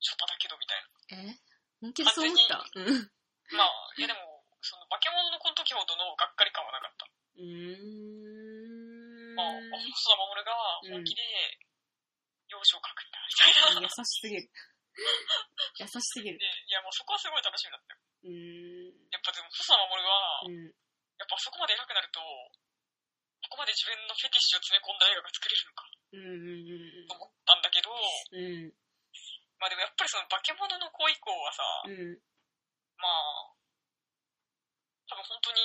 [0.00, 0.82] ちょっとだけど、みたい
[1.30, 1.38] え？
[1.80, 2.64] 本気でそう思った？
[2.74, 3.06] うん。
[3.52, 3.58] な。
[3.58, 7.04] まあ、いやでも、その化け物の子の時ほどのがっかり感はなかった。
[7.04, 7.44] うー
[9.34, 9.36] ん。
[9.36, 10.52] まあ、細田守が
[10.88, 11.22] 本気で、
[12.48, 13.88] 容姿を描くんだ、みたいな。
[13.88, 14.48] 優しすぎる。
[15.80, 16.38] 優しすぎる。
[16.38, 18.00] で、いやもうそこはすごい楽しみだったよ。
[18.00, 18.92] うーん。
[19.08, 20.68] やっぱでも細田守は、うん。
[21.16, 22.20] やっぱそこまで偉くなると、
[23.42, 25.82] ここまで自分のフェティッシュを詰め込んだ映画が作れるのか
[26.12, 27.08] うん。
[27.08, 28.70] と思ったんだけど、うん。
[28.70, 28.74] うん。
[29.58, 32.18] まあでもやっぱりその化け物の子以降はさ、うん。
[32.98, 33.54] まあ、
[35.10, 35.58] 多分本当に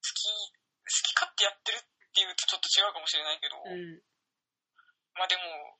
[0.00, 4.00] 好き、好き勝手やってるっていうとちょっと違うかもしれないけど、うん。
[5.14, 5.76] まあでも、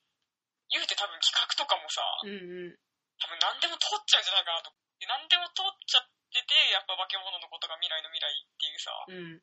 [0.69, 2.77] 言うて多分企画とかもさ、うん。
[3.19, 4.71] 多分何でも通っちゃうんじゃないかなと。
[5.01, 9.41] で何でも通っちゃってて、やっぱ化け物のことが未来の未来っていうさ、うん。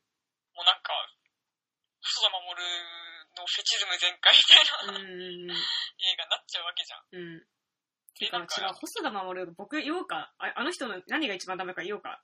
[0.59, 0.91] もうなんか、
[2.03, 5.47] 細田守のフェチズム全開みたいな、うん。
[5.47, 5.55] 映
[6.19, 7.07] 画になっちゃうわけじゃん。
[7.15, 7.47] うん。
[8.19, 10.51] てか違う、細田守る、僕言おうかあ。
[10.59, 12.19] あの人の何が一番ダメか言おうか。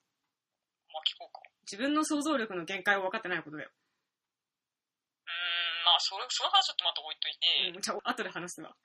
[0.92, 1.40] まあ聞こうか。
[1.64, 3.72] 自分の想像力の限界を分かってないことだよ。
[3.72, 8.76] うーん、まあそれ、その話ちょっとまた置いといて、うん、じゃあ、後で話すわ。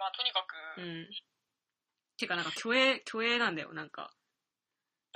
[0.00, 1.08] まあとにかく、うん。
[2.16, 4.16] てかなんか、虚栄、虚栄なんだよ、なんか。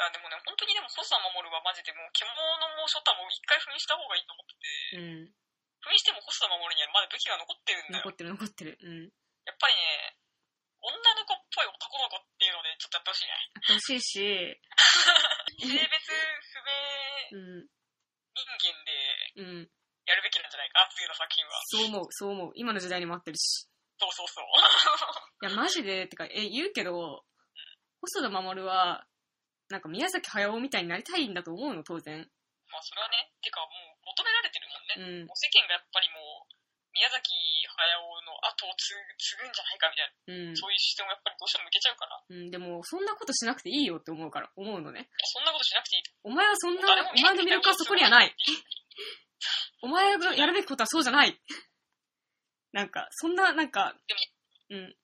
[0.00, 5.28] あでもね、本当にでも、細田守はマジでもう、獣もショタも一回封印した方がいいと思ってて、うん。
[5.80, 8.08] 封印しても細田守にはまだ武器が残ってるんだよ残。
[8.08, 8.78] ってる残ってる。
[8.80, 9.12] うん。
[9.44, 10.16] やっぱりね、
[10.80, 13.36] 女の子っぽい男の子っていうので、ちょっとやってほしいね。
[13.36, 14.16] やってほしいし、
[15.60, 16.12] 性別
[16.48, 16.64] 不
[17.32, 17.68] 明うん。
[18.32, 19.70] 人間でうん。
[20.08, 21.52] やるべきなんじゃないか、次の作品は。
[21.68, 22.52] そう思う、そう思う。
[22.56, 23.68] 今の時代にも合ってるし。
[24.00, 25.46] そうそうそう。
[25.46, 27.24] いや、マジで、てか、え、言うけど、
[28.00, 29.06] 細田守は、
[29.70, 32.18] なんか宮崎駿みたいになりたいんだと思うの、当然。
[32.70, 34.66] まあそれはね、てかもう求められてる
[34.98, 35.22] もんね。
[35.22, 35.32] うんも。
[35.32, 36.60] う世間がやっぱりもう、
[36.90, 37.30] 宮崎
[37.70, 37.78] 駿
[38.26, 40.58] の後を継ぐ継ぐんじゃないかみたいな、うん。
[40.58, 45.06] そういう視点をやっぱりどうしても向けちゃうから、いうん、でも、そんなことしなくていいよって思うから、思うのね。
[45.06, 46.10] やそんなことしなくていいと。
[46.26, 48.34] お前はそんな、お前の魅力はそこにはない。
[49.86, 51.38] お前がやるべきことはそうじゃない。
[52.72, 53.94] なんか、そんな、なんか、
[54.68, 54.94] うん、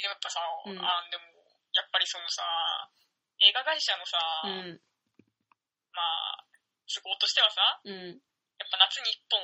[0.00, 1.24] でもやっぱさ、うんあでも、
[1.72, 2.42] やっぱりそのさ、
[3.40, 4.80] 映画会社のさ、うん、
[5.92, 6.02] ま
[6.36, 6.44] あ、
[6.88, 8.20] 都合としてはさ、うん、
[8.60, 9.40] やっぱ夏に一本、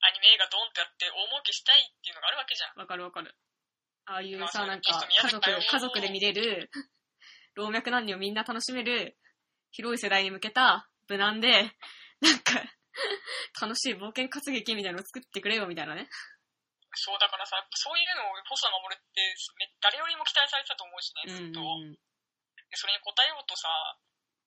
[0.00, 2.78] アニメ映画ドンってやって大儲けしたいっていうのがあるわけじゃん。
[2.78, 3.34] わかるわかる。
[4.06, 6.70] ああいうまあさ、なんか、家族、家族で見れる、
[7.54, 9.18] 老若男女みんな楽しめる、
[9.70, 11.76] 広い世代に向けた、無難で、
[12.20, 12.56] なんか、
[13.60, 16.08] 楽しい冒険活劇みたいなのを作ってくれよ、みたいなね。
[16.94, 19.20] そうだからさ、そういうのを細田守って
[19.60, 21.60] め誰よりも期待されてたと思うしね、ずっと。
[21.60, 21.98] うん、で
[22.76, 23.68] それに応えようとさ、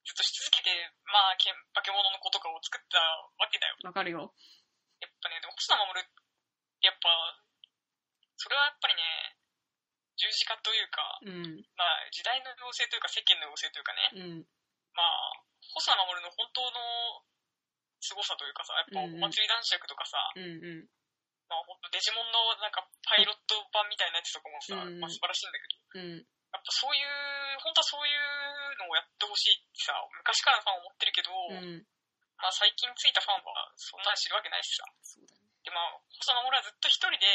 [0.05, 0.73] ずっとし続けて、
[1.05, 2.97] まあ、け化け物の子とかを作った
[3.37, 3.77] わけだよ。
[3.85, 4.33] わかるよ。
[5.01, 5.93] やっぱね、でも細田守
[6.81, 7.09] やっぱ、
[8.37, 9.37] それはやっぱりね、
[10.17, 14.45] 十字架というか、うん、まあ、時代の要請というか世間の要請というかね、うん、
[14.93, 15.33] まあ、
[15.73, 17.25] 細田守の本当の
[18.01, 20.89] 凄さというかさ、やっぱお祭り男爵とかさ、うん、うん、
[21.45, 24.99] まあ本当デジモンのなんかパイロット版みたいなやつとかもさ、うんうん。
[24.99, 27.07] まあ素晴らしいんだけど、うん、やっぱそういう、
[27.63, 31.87] 本当はそういうのをやってほしいってさ、昔からさ思ってるけど、うん。
[32.35, 34.83] まあ最近ついたファンはそんなん知るわけないしさ。
[35.01, 35.47] そうだね。
[35.63, 37.25] でまあ、細田守はずっと一人で、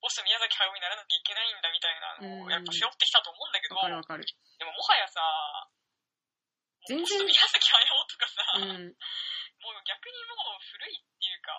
[0.00, 4.24] ボス宮崎駿にならなきゃいけないんだみたいなのをやっぱ背負ってきたと思うんだけど、わかるわかる。
[4.56, 5.20] でももはやさ、
[6.88, 8.96] 全然ボス宮崎駿とかさ、うん、
[9.60, 11.52] もう逆にもう古いっていうか、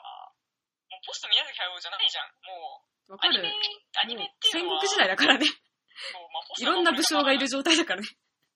[0.89, 2.33] もうポスト宮崎駿じゃないじゃん。
[2.49, 3.53] もう、わかるアニメ。、
[3.93, 5.45] アニメっていうのは、戦国時代だからね。
[6.59, 8.07] いろんな武将がいる細状態だからね。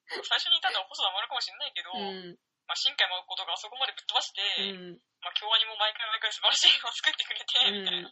[0.05, 2.37] 最初にいたのは細田守かもしれないけど、うん、
[2.69, 8.09] まあ、新海誠があそこまでぶっ飛ばして、うん、まあ、京アニも毎回毎回素晴らしい映画を作ってくれて、みたいな。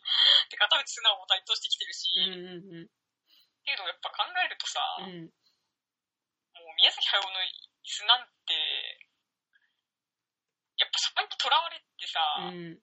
[0.50, 7.50] で、片内素直も台頭してきてるし、うん、うん、っていうのをやっぱ考えるとさ、うん、もう宮崎駿の椅
[7.82, 8.58] 子なんて、
[10.82, 12.82] やっぱそこにとらわれてさ、うん、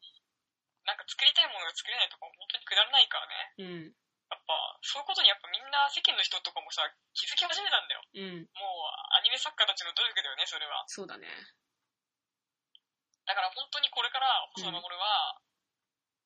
[0.86, 3.34] なんか作りたいものが作れないとか本当にくだらないからね。
[3.58, 3.94] うん、
[4.30, 8.02] やっぱ、そういうことにやっぱみんな世間の人とかもさ、気づき始めたんだよ。
[8.14, 10.86] うん、もうアニメ作家たちの努力だよね、それは。
[10.86, 11.26] そうだね。
[13.26, 15.38] だから本当にこれから細田守は、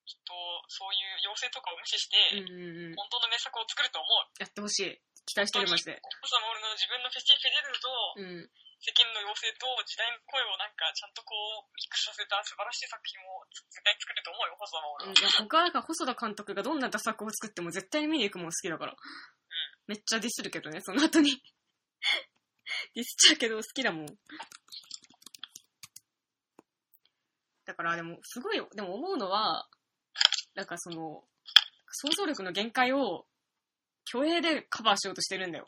[0.05, 0.37] きっと
[0.69, 2.97] そういう要請とかを無視して、うん、うん、うん。
[2.97, 4.29] 本当の名作を作ると思う。
[4.37, 5.01] やってほしい。
[5.25, 6.01] 期待してるマジで。
[6.01, 8.51] 細田守の自分のフェスティフェデルと、うん、
[8.85, 11.33] 世間の要請と時代の声をなんかちゃんとこ
[11.65, 15.17] うミックスさせた素晴らしい作品を絶対作ると思うよ、細田守は。
[15.17, 18.97] いや僕はなんか細田監督がどんなダ作を作っても絶対に見に行くもん好きだから。
[19.87, 21.33] めっちゃディスるけどね、その後に。
[22.95, 24.07] ディスっちゃうけど好きだもん。
[27.65, 29.69] だからでも、すごい、でも思うのは、
[30.55, 31.25] なんかその、
[31.91, 33.27] 想像力の限界を、
[34.11, 35.67] 虚栄でカバーしようとしてるんだよ。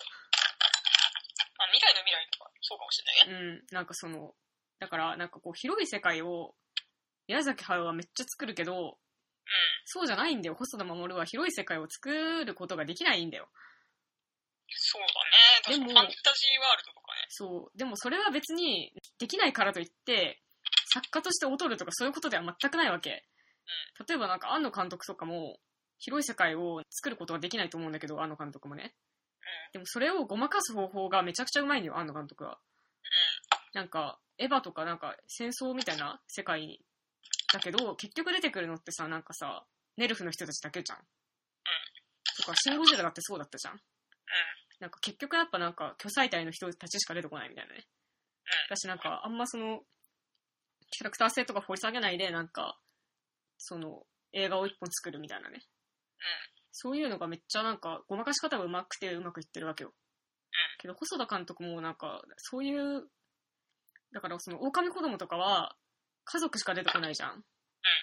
[1.59, 3.49] まあ、未来の未来とか、そうかもしれないね。
[3.49, 4.35] うん、なんかその、
[4.79, 6.55] だからなんかこう広い世界を、
[7.29, 8.99] 宮崎駿はめっちゃ作るけど、
[9.85, 10.55] そうじゃないんだよ。
[10.55, 13.49] 細田守は広い世界を作ることができないんだよ。
[14.69, 15.11] そうだね。
[15.63, 17.27] 確かにでもファンタジーワールドとかね。
[17.29, 17.79] そう。
[17.79, 20.43] でもそれは別にできないからといって、
[20.93, 23.25] 作家として劣るとかそういうことでは全くないわけ。
[24.09, 25.59] 例えばなんか庵野監督とかも、
[25.99, 28.95] 広い世界を作ることはできないと思うんだけど、庵野監督もね。
[29.73, 32.59] でもそれをごまかす方法がめちゃくちゃうまいんだよ、庵野監督は。
[33.73, 36.85] なんか、エヴァとかなんか戦争みたいな世界
[37.53, 39.65] だけど、結局出てくるのってさ、なんかさ、
[39.97, 40.99] ネルフの人たちだけじゃん。
[42.39, 43.81] とか、シン・ゴジラだってそうだったじゃん。
[44.81, 47.87] なんか結局やっぱなんか、巨彩体の人たちしか出てこないみたいなね。
[48.69, 49.81] 私なんか、あんまその、
[50.91, 52.79] キャラクター性とか掘り下げないで、なんか、
[53.59, 55.63] その、映画を一本作るみたいなね。
[56.73, 59.93] そういうのがめっちゃなんか、ごまかし方がうまくてうまくいってるわけよ。
[60.79, 63.09] けど、細田監督もなんか、そういう、
[64.13, 65.77] だからその、狼子供とかは、
[66.25, 67.45] 家族しか出てこないじゃん。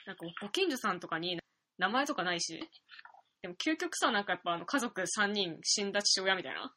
[0.05, 1.39] なんか、ご近所さんとかに
[1.77, 2.59] 名前とかないし、
[3.41, 6.73] でも究極さ、なんかやっぱあの、家族3人死んだ父親みたいな、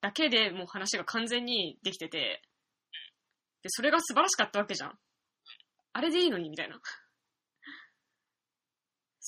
[0.00, 2.42] だけでもう話が完全にできてて、
[3.62, 4.98] で、それが素晴らしかったわけじゃん。
[5.94, 6.78] あれでいいのに、みたいな。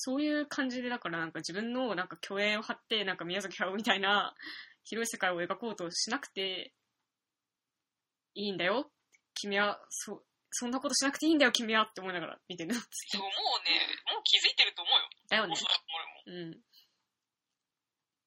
[0.01, 4.33] そういう感じで、だからなんか自分のなんか虚栄を張って、なんか宮崎駿みたいな
[4.87, 6.71] 広い世界を描こうとしなくて
[8.33, 8.89] いいんだよ。
[9.35, 12.73] 君は、そ、そんなことしなくていいんだよ、君はって思いながら見てる。
[12.73, 12.79] そ
[13.19, 13.31] う、もう
[13.67, 13.75] ね、
[14.07, 15.09] もう気づいてると思うよ。
[15.27, 15.49] だよね。
[15.49, 16.55] 細田守も。
[16.55, 16.63] うん。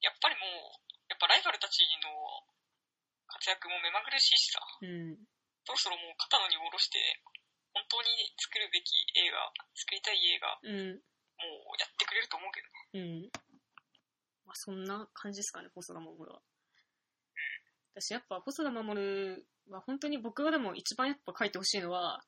[0.04, 2.44] やっぱりもう、やっぱライバルたちの
[3.28, 5.16] 活躍も目まぐるしいしさ、うん。
[5.64, 7.00] そろそろもう肩の荷を下ろして、
[7.72, 11.02] 本当に作るべき映画、作りたい映画、うん。
[11.42, 12.82] もうやってくれると思うけどね。
[12.94, 13.30] うん。
[14.46, 16.40] まあ、そんな感じですかね、細田守は。
[17.94, 22.22] 私、やっぱ、細田守は本当に僕がでも一番やっぱ書いてほしいのは、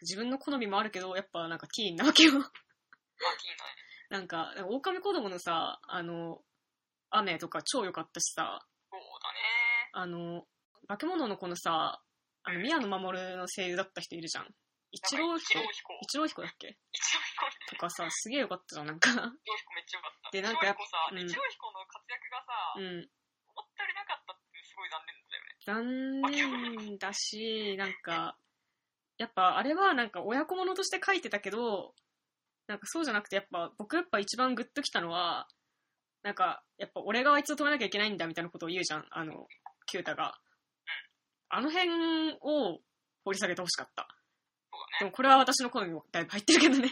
[0.00, 2.32] 自分の好みもあるけど、やっぱなんかティーンなわけよ。
[2.32, 2.52] まあ、いいなね。
[4.10, 6.42] なんか、狼子供のさ、あの、
[7.10, 9.38] 雨とか超良かったしさ、そうだね。
[9.92, 10.46] あの、
[10.88, 12.02] 化け物の子のさ、
[12.44, 14.46] あの、宮野真守の声優だった人いるじゃん。
[14.92, 15.60] 一郎一彦。
[16.02, 16.76] 一郎彦だっけ？
[16.92, 17.52] 一郎彦ね。
[17.68, 19.10] とかさ、すげえ良かったじゃん、なんか。
[19.10, 20.30] 一郎彦めっちゃよかった。
[20.30, 22.84] でなんかやっ一郎彦さ、うん一郎彦の活躍がさ、うん。
[22.84, 25.56] 思ったよりなかったってすごい残念だよね。
[25.64, 28.36] 残念だし、 なんか、
[29.18, 31.94] やっぱあれはなんか親子物として書いてたけど、
[32.66, 35.48] なんかそうじゃなくてやっぱ僕やっぱ一番グッときたのは、
[36.22, 39.48] なんかやっぱ俺があいつを止めなきゃいけないんだみたいなことを言うじゃん、あの、
[39.86, 40.38] キュータが。
[41.48, 42.80] あの辺を
[43.24, 44.08] 掘り下げてほしかった。
[44.90, 44.98] ね。
[45.00, 46.90] でもこれは私の好みもだいぶ入ってるけどね。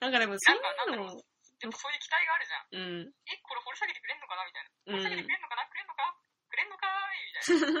[0.00, 1.24] なんかでもそんか、なのろう。
[1.62, 2.76] やっぱそういう期待があるじゃん。
[2.76, 3.12] うん。
[3.26, 4.70] え、これ掘り下げてくれんのかなみたいな。
[4.70, 6.16] うん掘り下げてくれんのかなくれんのか
[6.48, 7.80] くれんのかーい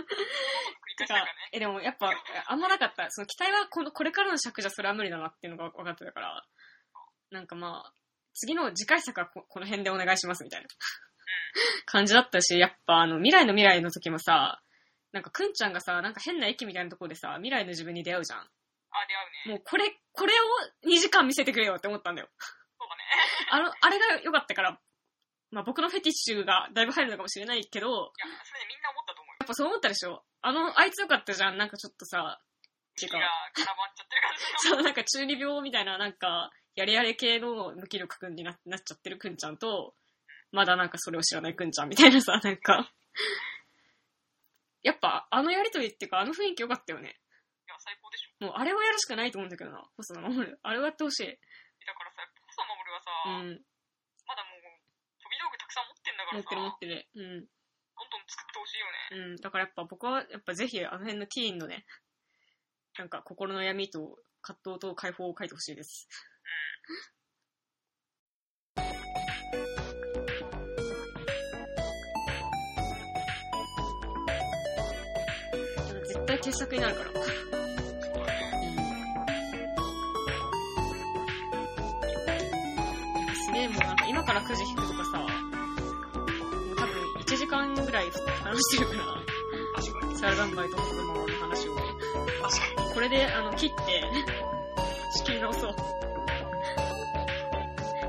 [0.88, 1.24] みたいな。
[1.24, 2.10] てかね。、え、でもやっぱ、
[2.46, 3.10] あんまなかった。
[3.10, 6.46] その期待はこの、これからの尺じゃそれは無理だなっていうのが分かってたから、
[7.30, 7.92] なんかまあ、
[8.32, 10.68] 次の次回作はここの辺でお願いしますみたいな
[11.86, 14.62] 感じだったし、やっぱあの、未来の未来の時もさ、
[15.12, 18.50] なんかくんちゃんがさ、なんか変な駅みたいなところでさ、未来の自分に出会うじゃん。
[19.02, 19.52] あ、出会うね。
[19.52, 22.28] もうこれ、これを2時間見せてくれよって思ったんだよ。
[22.40, 23.04] そうだね。
[23.50, 24.80] あの、あれが良かったから、
[25.50, 29.36] まあ僕のフェティッシュがだいぶ入るのかもしれないけど、いや、それでみんな思ったと思うよ。
[29.40, 30.24] やっぱそう思ったでしょ？
[30.42, 31.56] あの、あいつ良かったじゃん。
[31.56, 34.74] なんかちょっとさ、っていうっちゃってる感じの。
[34.76, 39.94] そう、なんか中二病みたいな、なんか、やれやれ系の無気力くんにななっちゃってるくんちゃんと、
[40.52, 42.92] まだなんかそれを知らないくんちゃんみたいなさ、なんか。
[44.82, 47.18] やっぱ、あのやりとりっていうか、あの雰囲気良かったよね。
[47.86, 48.50] 最高でしょ。
[48.50, 50.58] もう、あれをやるしかないと思うんだけどな、細田守る。
[50.62, 51.26] あれをやってほしい。
[51.30, 53.62] だからさ、細田守はさ、うん。
[54.26, 54.66] まだもう、
[55.22, 57.06] 飛び道具たくさん持ってんだからさ、持ってる持どんってる。
[57.14, 57.46] うん。
[57.46, 59.30] どん作ってほしいよね。
[59.30, 59.36] うん。
[59.36, 61.86] だからやっぱ僕は、やっぱぜひあの辺のティーンのね、
[62.98, 66.08] なんか心の闇と葛藤と解放を書いてほしいです。
[76.08, 77.65] 絶対傑作になるから。
[84.26, 85.28] から9時引くとかさ、もう
[86.76, 88.10] 多分1時間ぐらい
[88.42, 89.16] 話してるから。
[90.16, 91.76] サラダンバイとホスマの話を。
[92.94, 94.02] これで、あの、切って、
[95.18, 95.76] 仕切り直そう。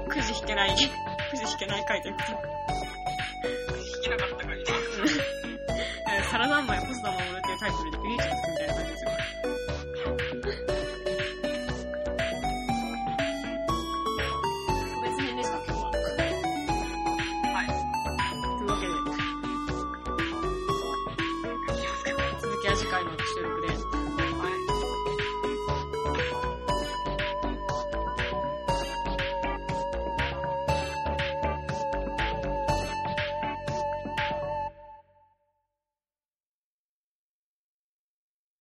[0.10, 2.38] 9時引けない、9時引けない回ということで
[4.00, 4.64] 聞けなかったからね。
[6.10, 9.12] えーサラダンマイホスダ守るっていうタイトルでビリーチがつくみたいな感じですよ。